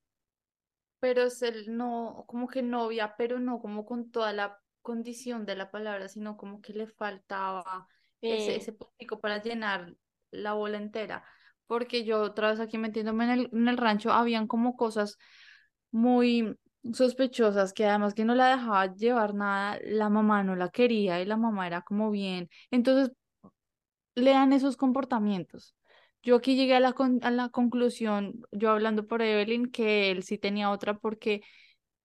[0.99, 5.55] Pero es el no, como que novia, pero no como con toda la condición de
[5.55, 7.87] la palabra, sino como que le faltaba
[8.27, 8.57] ese, Sí.
[8.57, 9.95] ese puntico para llenar
[10.31, 11.23] la bola entera.
[11.67, 15.17] Porque yo otra vez aquí metiéndome en el, en el rancho, habían como cosas
[15.91, 16.55] muy
[16.93, 21.25] sospechosas que además que no la dejaba llevar nada, la mamá no la quería y
[21.25, 22.49] la mamá era como bien.
[22.71, 23.11] Entonces,
[24.15, 25.73] lean esos comportamientos.
[26.27, 30.23] Yo aquí llegué a la, con- a la conclusión, yo hablando por Evelyn, que él
[30.23, 31.41] sí tenía otra porque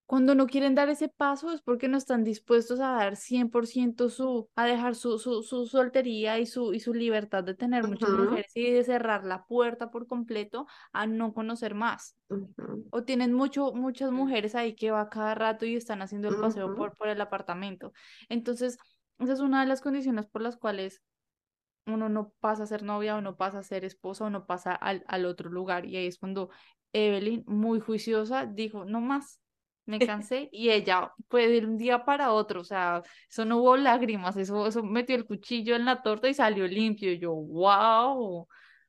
[0.05, 4.49] cuando no quieren dar ese paso es porque no están dispuestos a dar 100% su,
[4.55, 8.51] a dejar su, su, su soltería y su, y su libertad de tener muchas mujeres
[8.55, 12.15] y de cerrar la puerta por completo a no conocer más.
[12.91, 16.73] O tienen mucho, muchas mujeres ahí que va cada rato y están haciendo el paseo
[16.73, 17.91] por, por el apartamento.
[18.29, 18.77] Entonces,
[19.19, 21.01] esa es una de las condiciones por las cuales
[21.85, 24.73] uno no pasa a ser novia o no pasa a ser esposa o no pasa
[24.73, 25.85] al, al otro lugar.
[25.85, 26.49] Y ahí es cuando
[26.93, 29.39] Evelyn, muy juiciosa, dijo, no más,
[29.85, 30.49] me cansé.
[30.51, 34.67] Y ella fue de un día para otro, o sea, eso no hubo lágrimas, eso,
[34.67, 37.11] eso metió el cuchillo en la torta y salió limpio.
[37.11, 38.47] Y yo, wow,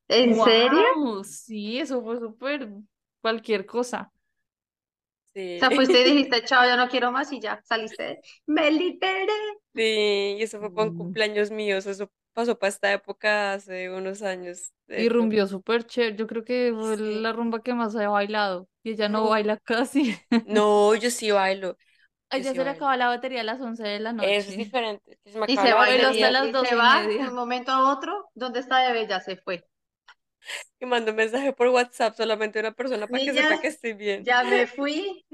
[0.08, 1.24] ¿En serio?
[1.24, 2.68] sí, eso fue súper
[3.20, 4.12] cualquier cosa.
[5.56, 8.20] O sea, fuiste y dijiste, chao, ya no quiero más y ya saliste.
[8.46, 9.32] Me liberé.
[9.74, 10.94] Sí, y eso fue para un Mm.
[10.94, 15.08] cumpleaños míos, eso pasó para esta época hace unos años, de Y hecho.
[15.08, 16.16] rumbió súper chévere.
[16.16, 17.04] Yo creo que fue Sí.
[17.14, 18.68] la rumba que más he bailado.
[18.82, 20.16] Y ella no baila casi.
[20.42, 21.76] No, yo sí bailo,
[22.30, 24.56] A ella sí se le acaba la batería a las 11 de la Eso es
[24.56, 24.56] noche.
[24.56, 27.28] diferente, se me Y se va, de- hasta las y doce se y va de
[27.28, 28.30] un momento a otro.
[28.34, 29.06] ¿Dónde está Bebe?
[29.08, 29.66] Ya se fue.
[30.80, 33.92] y mando un mensaje por WhatsApp solamente a una persona para que sepa que estoy
[33.94, 34.28] bien.
[34.28, 35.24] ya me fui.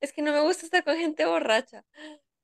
[0.00, 1.84] Es que no me gusta estar con gente borracha.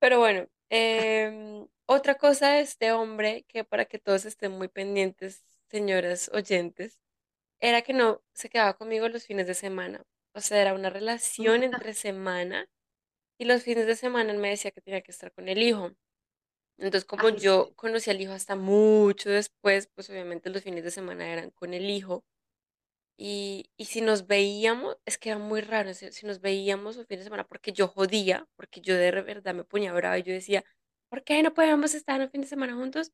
[0.01, 5.45] Pero bueno, em, otra cosa de este hombre, que para que todos estén muy pendientes,
[5.71, 6.99] señoras oyentes,
[7.61, 10.05] era que no se quedaba conmigo los fines de semana.
[10.35, 12.69] O sea, era una relación entre semana
[13.39, 15.93] y los fines de semana él me decía que tenía que estar con el hijo.
[16.79, 17.77] Entonces, como Ay, yo sí.
[17.77, 21.91] conocí al hijo hasta mucho después, pues obviamente los fines de semana eran con el
[21.91, 22.25] hijo.
[23.23, 27.07] Y, y si nos veíamos, es que era muy raro, si, si nos veíamos un
[27.07, 30.33] fin de semana, porque yo jodía, porque yo de verdad me ponía brava y yo
[30.33, 30.65] decía,
[31.11, 33.13] ¿por qué no podemos estar un fin de semana juntos?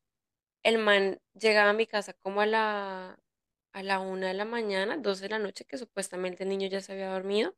[0.63, 3.19] El man llegaba a mi casa como a la,
[3.73, 6.81] a la una de la mañana, dos de la noche, que supuestamente el niño ya
[6.81, 7.55] se había dormido,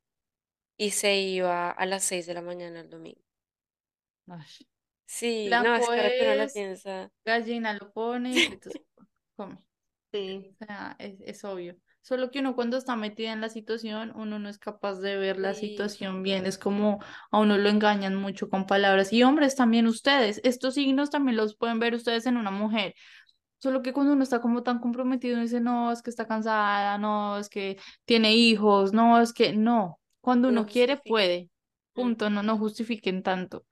[0.77, 3.21] y se iba a las seis de la mañana el domingo.
[4.27, 4.67] Ay.
[5.05, 8.35] Sí, no, es Blanco que ahora que uno lo es, piensa, gallina lo pone y
[8.61, 8.79] se
[9.35, 9.57] come.
[10.11, 10.55] Sí.
[10.61, 11.75] O sea, es, es obvio.
[12.01, 15.37] Solo que uno cuando está metida en la situación, uno no es capaz de ver
[15.37, 16.45] la sí, situación bien.
[16.45, 19.13] Es como a uno lo engañan mucho con palabras.
[19.13, 20.41] Y hombres también ustedes.
[20.43, 22.95] Estos signos también los pueden ver ustedes en una mujer.
[23.59, 26.97] Solo que cuando uno está como tan comprometido, uno dice, no, es que está cansada,
[26.97, 29.99] no, es que tiene hijos, no, es que no.
[30.21, 31.49] Cuando uno quiere, puede.
[31.93, 33.65] Punto, no, no justifiquen tanto.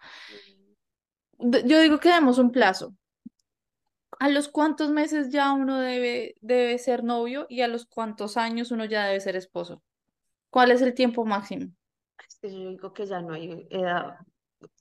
[1.39, 2.93] Yo digo que demos un plazo.
[4.20, 8.70] ¿A los cuántos meses ya uno debe, debe ser novio y a los cuántos años
[8.72, 9.82] uno ya debe ser esposo?
[10.49, 11.72] ¿Cuál es el tiempo máximo?
[12.30, 14.18] Es que yo digo que ya no hay edad-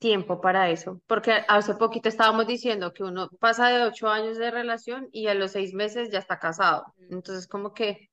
[0.00, 1.00] tiempo para eso.
[1.06, 5.34] Porque hace poquito estábamos diciendo que uno pasa de ocho años de relación y a
[5.34, 6.94] los seis meses ya está casado.
[6.98, 7.08] Ujú.
[7.10, 8.10] Entonces, como que,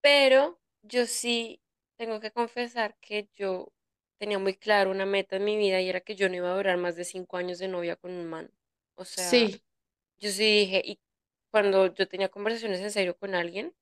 [0.00, 1.60] Pero yo sí
[1.96, 3.72] tengo que confesar que yo
[4.18, 6.56] tenía muy claro una meta en mi vida y era que yo no iba a
[6.56, 8.50] durar más de cinco años de novia con un man.
[8.94, 9.62] O sea, Sí,
[10.18, 11.00] yo sí dije, y
[11.50, 13.74] cuando yo tenía conversaciones en serio con alguien,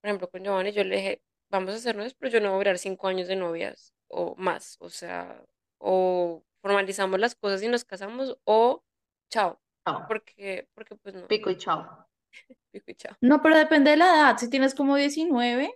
[0.00, 2.56] por ejemplo con Giovanni, yo le dije, vamos a hacer novios, pero yo no voy
[2.56, 4.76] a durar cinco años de novias o más.
[4.80, 5.42] O sea,
[5.78, 8.84] o formalizamos las cosas y nos casamos o
[9.30, 9.60] chao.
[9.84, 12.06] chao, Porque, porque pues no, pico y chao.
[12.72, 13.16] pico y chao.
[13.20, 14.38] no, pero depende de la edad.
[14.38, 15.72] Si tienes como 19,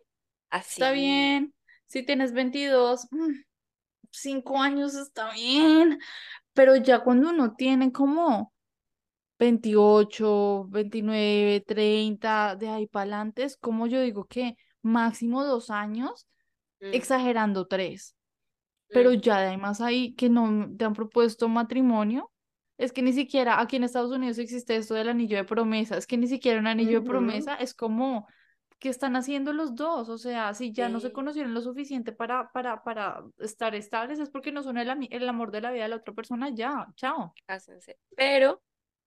[0.53, 1.55] está bien.
[1.87, 3.33] Si tienes 22, mm,
[4.11, 5.99] cinco años está bien.
[6.53, 8.53] Pero ya cuando uno tiene como
[9.41, 16.29] 28, 29, 30, de ahí para adelante, es como yo digo que máximo dos años,
[16.81, 18.17] Mm, exagerando tres.
[18.89, 22.33] pero ujú, ya además ahí que no te han propuesto matrimonio,
[22.77, 26.07] es que ni siquiera aquí en Estados Unidos existe esto del anillo de promesa, es
[26.07, 28.27] que ni siquiera un anillo de promesa es como
[28.79, 32.51] que están haciendo los dos, o sea, si ya no se conocieron lo suficiente para,
[32.53, 34.89] para, para estar estables, es porque no son el,
[35.29, 37.35] amor de la vida de la otra persona, ya, chao.
[37.47, 37.99] cásense.
[38.17, 38.63] Pero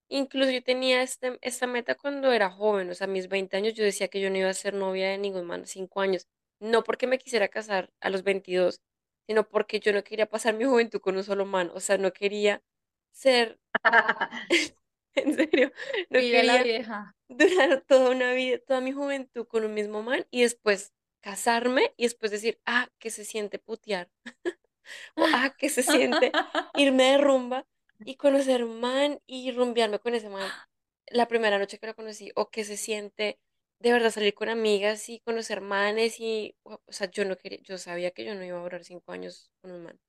[0.09, 3.73] incluso yo tenía este, esta meta cuando era joven, o sea, a mis 20 años
[3.73, 6.27] yo decía que yo no iba a ser novia de ningún man, 5 años.
[6.59, 8.81] No porque me quisiera casar a los 22,
[9.27, 12.13] sino porque yo no quería pasar mi juventud con un solo man, o sea, no
[12.13, 12.63] quería
[13.11, 13.59] ser,
[15.15, 15.71] en serio,
[16.09, 17.15] no Pilla la quería vieja.
[17.27, 22.03] durar toda una vida, toda mi juventud con un mismo man y después casarme y
[22.03, 24.09] después decir, ah, que se siente putear.
[25.15, 26.31] o ah, que se siente
[26.75, 27.65] irme de rumba
[28.05, 30.49] y conocer man y rumbearme con ese man
[31.07, 33.39] la primera noche que lo conocí, o que se siente
[33.79, 37.77] de verdad salir con amigas y conocer manes y, o sea, yo no quería, yo
[37.77, 39.99] sabía que yo no iba a durar cinco años con un man.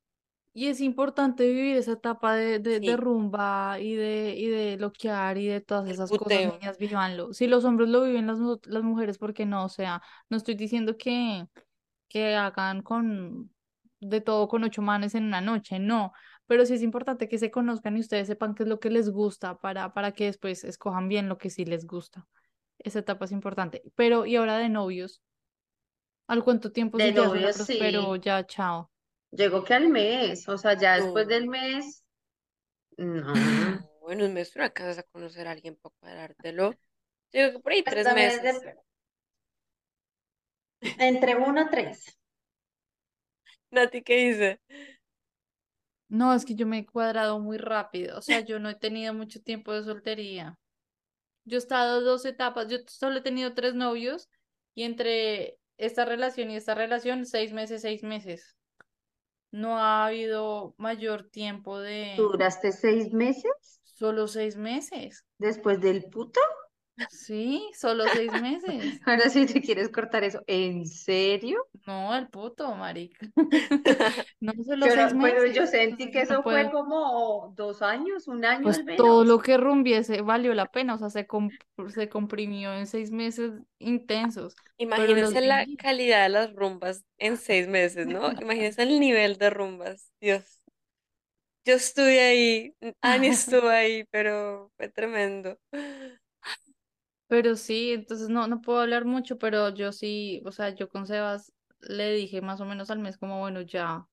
[0.56, 5.48] Y es importante vivir esa etapa de, de, rumba y de, y de loquear y
[5.48, 7.32] de todas esas cosas, niñas, vívanlo.
[7.32, 9.64] Si los hombres lo viven, las, las mujeres, ¿por qué no?
[9.64, 11.48] O sea, no estoy diciendo que,
[12.08, 13.50] que hagan con
[13.98, 16.12] de todo con ocho manes en una noche, no,
[16.46, 19.10] pero sí es importante que se conozcan y ustedes sepan qué es lo que les
[19.10, 22.26] gusta para, para que después escojan bien lo que sí les gusta.
[22.78, 23.82] Esa etapa es importante.
[23.96, 25.22] Pero, y ahora de novios,
[26.28, 27.80] ¿al cuánto tiempo De si novios, sí.
[28.22, 28.90] Ya, chao.
[29.32, 32.02] Llegó que al mes, o sea, ya después del No, mes,
[32.98, 33.80] no.
[34.00, 36.74] no, en un mes tú no alcanzas a conocer a alguien para cuadrártelo.
[37.32, 38.60] Digo que por ahí Pues tres meses.
[38.62, 38.74] de-
[40.98, 42.18] entre uno a tres.
[43.72, 44.60] Nati, ¿qué dice?
[46.14, 49.12] No, es que yo me he cuadrado muy rápido, o sea, yo no he tenido
[49.12, 50.56] mucho tiempo de soltería.
[51.44, 54.28] Yo he estado dos etapas, yo solo he tenido tres novios
[54.76, 58.54] y entre esta relación y esta relación, seis meses, seis meses.
[59.50, 65.24] No ha habido mayor tiempo ¿Tú de duraste seis meses solo seis meses.
[65.38, 66.40] después del puto?
[67.08, 69.00] Sí, solo seis meses.
[69.06, 70.42] Ahora sí te quieres cortar eso.
[70.46, 71.66] ¿En serio?
[71.86, 73.26] No, el puto, marica.
[74.40, 75.70] No, solo Yo seis no- pero yo meses.
[75.70, 76.70] sentí que no eso fue puedo.
[76.70, 80.98] como dos años, un año Pues al todo lo que rumbiese valió la pena, o
[80.98, 81.56] sea, se, com-
[81.88, 84.58] se comprimió en seis meses intensos,
[84.94, 88.32] pero los Imagínense la calidad de las rumbas en seis meses, ¿no?
[88.40, 90.12] Imagínense el nivel de rumbas.
[90.20, 90.62] Dios.
[91.66, 95.58] Yo estuve ahí, Ani estuvo ahí, pero fue tremendo.
[97.34, 101.06] Pero sí, entonces no, no puedo hablar mucho, pero yo sí, o sea, yo con
[101.06, 104.06] Sebas le dije más o menos al mes como, bueno, ya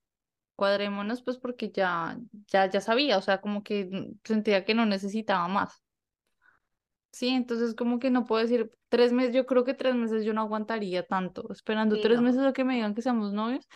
[0.56, 2.18] cuadrémonos, pues porque ya,
[2.50, 3.90] ya, ya sabía, o sea, como que
[4.26, 5.84] sentía que no necesitaba más.
[7.12, 10.34] Sí, entonces como que no puedo decir tres meses, yo creo que tres meses yo
[10.34, 12.22] no aguantaría tanto, esperando Sí, tres no.
[12.22, 13.68] meses a que me digan que seamos novios,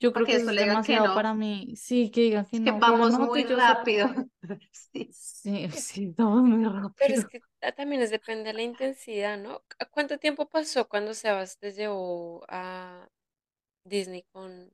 [0.00, 1.12] yo creo que que eso es le digan que demasiado no.
[1.12, 4.06] para mí, sí, que digan que Es que no, que vamos no, muy yo rápido.
[4.72, 5.10] Sí.
[5.10, 6.64] sí, sí, estamos muy
[6.98, 7.30] Pero es rápido.
[7.30, 9.62] que ta- también es depende de la intensidad, ¿no?
[9.78, 13.08] ¿A ¿Cuánto tiempo pasó cuando Sebas te llevó a
[13.84, 14.72] Disney con,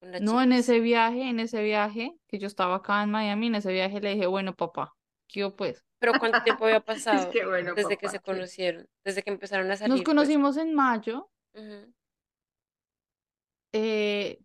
[0.00, 3.46] con las No, en ese viaje, en ese viaje, que yo estaba acá en Miami,
[3.48, 4.94] en ese viaje le dije, bueno, papá,
[5.28, 5.84] ¿qué yo pues?
[6.00, 6.80] Pero ¿cuánto tiempo había
[7.10, 8.88] Es pasado que bueno, desde que se conocieron?
[9.04, 10.30] Desde que empezaron a Nos salir, pues.
[10.30, 11.92] conocimos en mayo, Ujú.
[13.72, 14.40] Eh,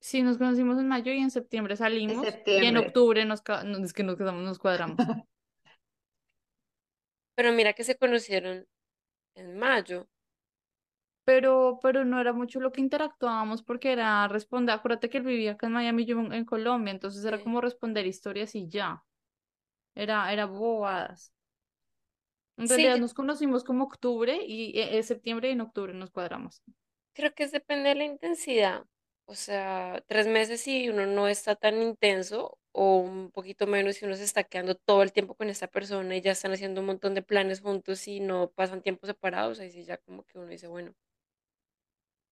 [0.00, 1.76] sí, nos conocimos en mayo y en septiembre
[2.08, 5.02] En salimos y en octubre nos, no, es que nos quedamos, nos cuadramos.
[7.34, 8.66] Pero mira que se conocieron
[9.36, 10.08] en mayo.
[11.24, 15.52] Pero, pero no era mucho lo que interactuábamos porque era responder, acuérdate que él vivía
[15.52, 17.42] acá en Miami y yo en, en Colombia, entonces era Sí.
[17.42, 19.02] como responder historias y ya,
[19.94, 21.32] era, era bobadas.
[22.58, 26.62] En realidad nos conocimos como octubre y eh, eh, septiembre y en octubre nos cuadramos.
[27.16, 28.84] Creo que es depende de la intensidad.
[29.24, 34.04] O sea, tres meses si uno no está tan intenso o un poquito menos si
[34.04, 36.86] uno se está quedando todo el tiempo con esta persona y ya están haciendo un
[36.86, 40.48] montón de planes juntos y no pasan tiempos separados, ahí sí ya como que uno
[40.48, 40.94] dice, bueno,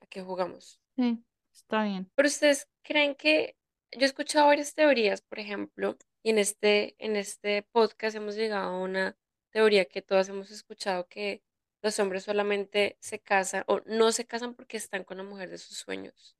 [0.00, 0.80] ¿a qué jugamos?
[0.96, 2.10] Sí, está bien.
[2.14, 3.56] Pero ustedes creen que
[3.90, 8.68] yo he escuchado varias teorías, por ejemplo, y en este, en este podcast hemos llegado
[8.68, 9.16] a una
[9.50, 11.42] teoría que todas hemos escuchado que
[11.84, 15.58] los hombres solamente se casan o no se casan porque están con la mujer de
[15.58, 16.36] sus sueños,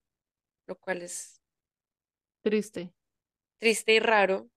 [0.67, 1.43] lo cual es
[2.43, 2.93] Triste.
[3.59, 4.49] triste y raro,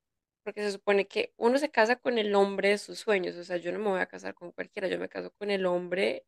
[0.43, 3.57] porque se supone que uno se casa con el hombre de sus sueños, o sea,
[3.57, 6.25] yo no me voy a casar con cualquiera, yo me caso con el hombre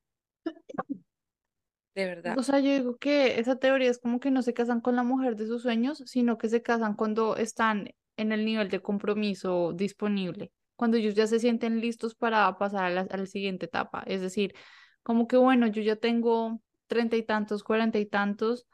[1.95, 2.39] de verdad.
[2.39, 5.03] O sea, yo digo que esa teoría es como que no se casan con la
[5.03, 9.73] mujer de sus sueños, sino que se casan cuando están en el nivel de compromiso
[9.73, 14.03] disponible, cuando ellos ya se sienten listos para pasar a la, a la siguiente etapa.
[14.07, 14.55] Es decir,
[15.03, 18.67] como que bueno, yo ya tengo treinta y tantos, cuarenta y tantos,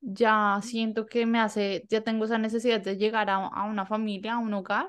[0.00, 4.34] ya siento que me hace, ya tengo esa necesidad de llegar a, a una familia,
[4.34, 4.88] a un hogar,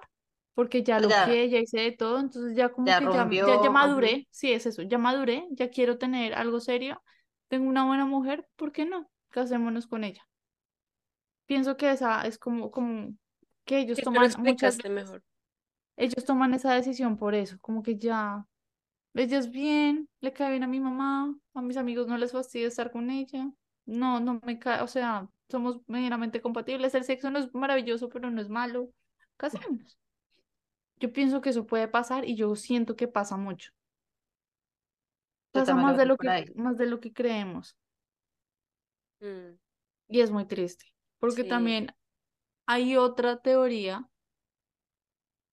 [0.53, 3.28] porque ya lo Ya, que ya hice de todo, entonces ya como ya que ya,
[3.57, 7.01] ya, maduré, sí, es eso, ya maduré, ya quiero tener algo serio,
[7.47, 9.10] tengo una buena mujer, ¿por qué no?
[9.30, 10.24] Casémonos con ella.
[11.47, 13.14] Pienso que esa es como, como
[13.66, 15.24] que ellos Sí, toman muchas veces, mejor.
[16.00, 18.45] Ellos toman esa decisión por eso, como que ya,
[19.16, 22.68] ella es bien, le cae bien a mi mamá, a mis amigos no les fastidia
[22.70, 23.52] estar con ella,
[23.86, 28.32] no, no me cae, o sea, somos medianamente compatibles, el sexo no es maravilloso, pero
[28.32, 28.91] no es malo,
[29.38, 30.00] casémonos.
[31.00, 33.72] Yo pienso que eso puede pasar y yo siento que pasa mucho.
[35.52, 37.78] Pasa más de lo que, más de lo que creemos.
[39.22, 39.58] Mm,
[40.10, 40.86] Y es muy triste,
[41.20, 41.50] porque sí.
[41.50, 41.95] también
[42.68, 44.09] hay otra teoría,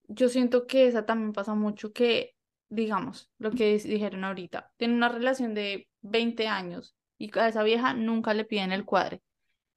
[0.08, 2.34] yo siento que esa también pasa mucho, que
[2.68, 7.94] digamos, lo que dijeron ahorita, tienen una relación de 20 años y a esa vieja
[7.94, 9.22] nunca le piden el cuadre.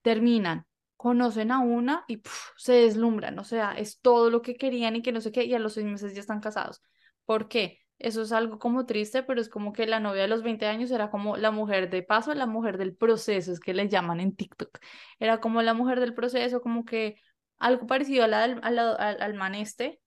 [0.01, 0.65] terminan,
[0.97, 2.21] conocen a una y
[2.57, 5.53] se deslumbran, o sea, es todo lo que querían y que no sé qué, y
[5.53, 6.81] a los seis meses ya están casados.
[7.25, 7.79] ¿Por qué?
[7.99, 10.89] Eso es algo como triste, pero es como que la novia de los 20 años
[10.91, 14.35] era como la mujer de paso, la mujer del proceso, es que le llaman en
[14.35, 14.79] TikTok.
[15.19, 17.17] Era como la mujer del proceso, como que
[17.57, 19.99] algo parecido a la del- al, al este,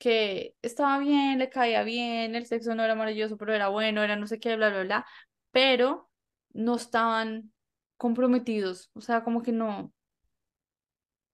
[0.00, 4.16] que estaba bien, le caía bien, el sexo no era maravilloso, pero era bueno, era
[4.16, 5.06] no sé qué, bla, bla, bla,
[5.52, 6.10] pero
[6.52, 7.52] no estaban
[7.98, 9.94] comprometidos, o sea, como que no,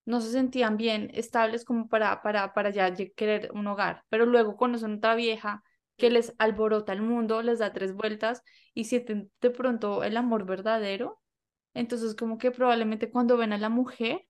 [0.04, 4.56] no se sentían bien estables como para, para, para ya querer un hogar, pero luego
[4.56, 5.62] conocen otra vieja
[5.96, 8.42] que les alborota el mundo, les da tres vueltas
[8.74, 11.20] y sienten de pronto el amor verdadero,
[11.74, 14.26] entonces como que probablemente cuando ven a la mujer,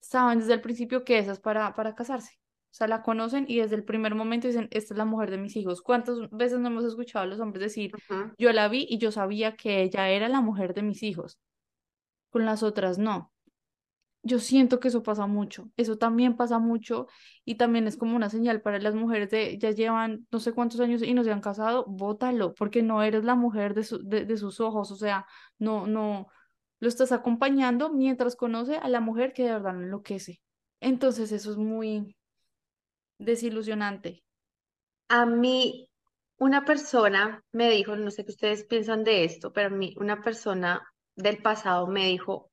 [0.00, 2.39] saben desde el principio que esa es para, para casarse.
[2.70, 5.38] O sea, la conocen y desde el primer momento dicen, esta es la mujer de
[5.38, 5.82] mis hijos.
[5.82, 7.94] ¿Cuántas veces no hemos escuchado a los hombres decir,
[8.38, 11.38] yo la vi y yo sabía que ella era la mujer de mis hijos?
[12.30, 13.32] Con las otras no.
[14.22, 15.70] Yo siento que eso pasa mucho.
[15.78, 17.08] Eso también pasa mucho
[17.44, 20.80] y también es como una señal para las mujeres de ya llevan no sé cuántos
[20.80, 24.26] años y no se han casado, bótalo, porque no eres la mujer de, su- de,
[24.26, 24.90] de sus ojos.
[24.92, 25.26] O sea,
[25.58, 26.28] no, no,
[26.80, 30.40] lo estás acompañando mientras conoce a la mujer que de verdad lo enloquece.
[30.80, 32.16] Entonces eso es muy
[33.20, 34.24] desilusionante.
[35.08, 35.88] A mí,
[36.38, 40.22] una persona me dijo, no sé qué ustedes piensan de esto, pero a mí, una
[40.22, 40.82] persona
[41.14, 42.50] del pasado me dijo,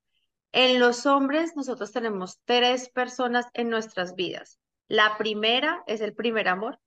[0.51, 4.59] en los hombres nosotros tenemos tres personas en nuestras vidas.
[4.87, 6.79] La primera es el primer amor,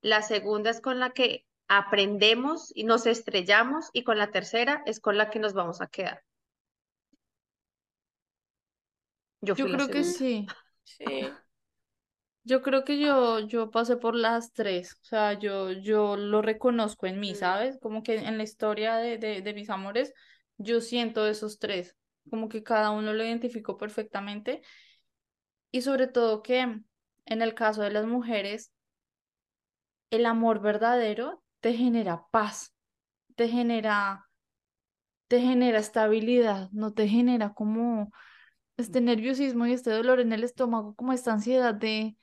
[0.00, 5.00] la segunda es con la que aprendemos y nos estrellamos y con la tercera es
[5.00, 6.22] con la que nos vamos a quedar.
[9.40, 10.46] Yo Yo fui la creo que sí.
[10.84, 11.04] sí.
[12.48, 17.06] Yo creo que yo, yo pasé por las tres, o sea, yo, yo lo reconozco
[17.06, 17.78] en mí, Mm, ¿sabes?
[17.80, 20.14] Como que en la historia de, de, de mis amores,
[20.56, 21.96] yo siento esos tres,
[22.30, 24.62] como que cada uno lo identificó perfectamente
[25.70, 26.60] y sobre todo que
[27.26, 28.72] en el caso de las mujeres,
[30.10, 32.74] el amor verdadero te genera paz,
[33.36, 34.28] te genera,
[35.28, 38.12] te genera estabilidad, no te genera como
[38.78, 42.16] este nerviosismo y este dolor en el estómago, como esta ansiedad de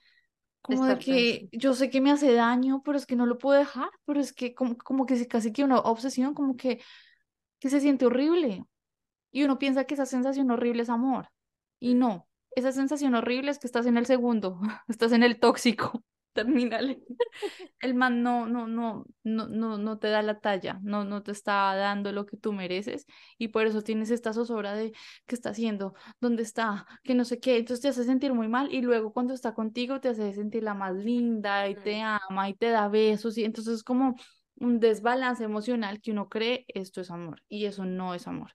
[0.66, 3.60] como de que yo sé que me hace daño, pero es que no lo puedo
[3.60, 6.82] dejar, pero es que como, como que casi que una obsesión, como que,
[7.60, 8.66] que se siente horrible.
[9.32, 11.30] Y uno piensa que esa sensación horrible es amor.
[11.80, 16.04] Y no, esa sensación horrible es que estás en el segundo, estás en el tóxico.
[16.36, 17.02] Terminal.
[17.80, 21.32] El man no, no, no, no, no, no te da la talla, no, no te
[21.32, 23.06] está dando lo que tú mereces
[23.38, 24.92] y por eso tienes esta zozobra de
[25.28, 28.74] qué está haciendo, dónde está, que no sé qué, entonces te hace sentir muy mal
[28.74, 32.54] y luego cuando está contigo te hace sentir la más linda y te ama y
[32.54, 34.16] te da besos y entonces es como
[34.58, 38.52] un desbalance emocional que uno cree esto es amor y eso no es amor.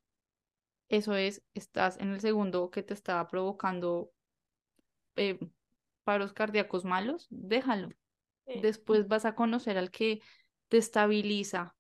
[0.91, 4.11] Eso es, estás en el segundo que te está provocando
[5.17, 5.39] eh,
[6.11, 7.91] paros cardíacos malos, déjalo
[8.49, 8.61] sí.
[8.61, 10.21] después vas a conocer al que
[10.69, 11.77] te estabiliza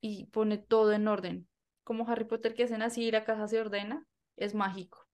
[0.00, 1.48] y pone todo en orden.
[1.84, 4.04] Como Harry Potter que hacen así y la casa se ordena,
[4.36, 5.06] es mágico.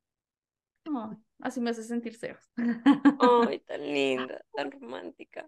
[0.86, 2.50] Ay, así me hace sentir Sebas.
[2.56, 5.46] Ay, tan linda, tan romántica.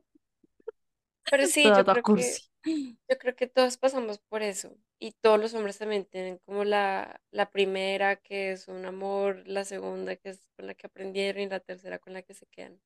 [1.30, 2.38] Pero sí, yo creo que,
[3.08, 4.76] yo creo que todos pasamos por eso.
[4.98, 9.64] Y todos los hombres también tienen como la, la primera que es un amor, la
[9.64, 12.80] segunda que es con la que aprendieron y la tercera con la que se quedan.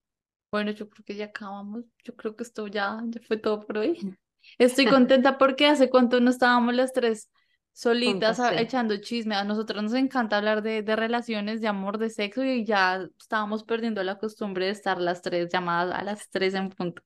[0.51, 1.85] Bueno, yo creo que ya acabamos.
[2.03, 3.97] Yo creo que esto ya, ya fue todo por hoy.
[4.59, 7.31] Estoy contenta porque hace cuánto no estábamos las tres
[7.73, 9.35] solitas a- echando chisme.
[9.35, 13.65] A nosotros nos encanta hablar de, de relaciones, de amor, de sexo y ya estábamos
[13.65, 17.03] perdiendo la costumbre de estar las tres llamadas a las tres en punto.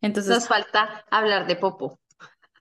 [0.00, 1.98] Entonces, Nos falta hablar de Popo.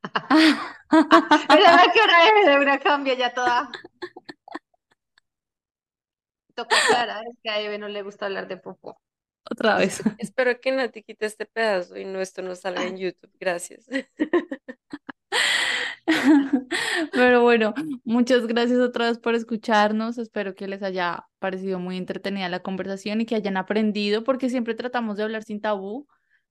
[0.90, 3.70] Pero a qué hora es, de una cambia ya toda.
[6.56, 9.00] Toca aclarar, es que a Eve no le gusta hablar de Popo.
[9.50, 10.02] otra vez.
[10.20, 13.32] Espero que Nati quite este pedazo y no esto no salga en YouTube.
[13.40, 13.86] Gracias.
[17.14, 17.74] Pero bueno,
[18.04, 20.18] muchas gracias otra vez por escucharnos.
[20.18, 24.76] Espero que les haya parecido muy entretenida la conversación y que hayan aprendido, porque siempre
[24.76, 26.08] tratamos de hablar sin tabú,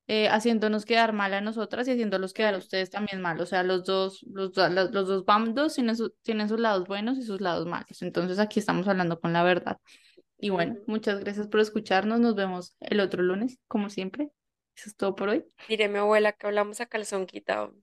[0.06, 3.40] eh, haciéndonos quedar mal a nosotras y haciéndolos quedar a ustedes también mal.
[3.40, 7.18] O sea, los dos, los, los, los dos bandos tienen, su- tienen sus lados buenos
[7.18, 8.02] y sus lados malos.
[8.02, 9.78] Entonces aquí estamos hablando con la verdad.
[10.38, 12.20] Y bueno, muchas gracias por escucharnos.
[12.20, 14.30] Nos vemos el otro lunes, como siempre.
[14.76, 15.44] Eso es todo por hoy.
[15.68, 17.74] Diré mi abuela que hablamos a calzón quitado.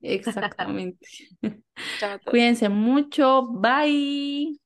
[0.00, 1.06] Exactamente.
[1.98, 2.18] Chao.
[2.24, 3.46] Cuídense mucho.
[3.46, 4.60] Bye.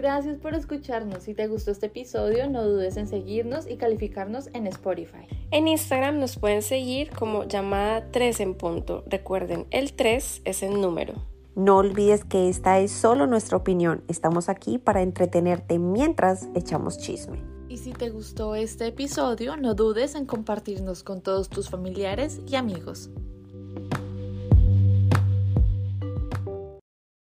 [0.00, 1.24] Gracias por escucharnos.
[1.24, 5.26] Si te gustó este episodio, no dudes en seguirnos y calificarnos en Spotify.
[5.50, 9.04] En Instagram nos pueden seguir como llamada 3 en punto.
[9.08, 11.12] Recuerden, el 3 es el número.
[11.54, 14.02] No olvides que esta es solo nuestra opinión.
[14.08, 17.59] Estamos aquí para entretenerte mientras echamos chisme.
[17.70, 22.56] Y si te gustó este episodio, no dudes en compartirnos con todos tus familiares y
[22.56, 23.10] amigos.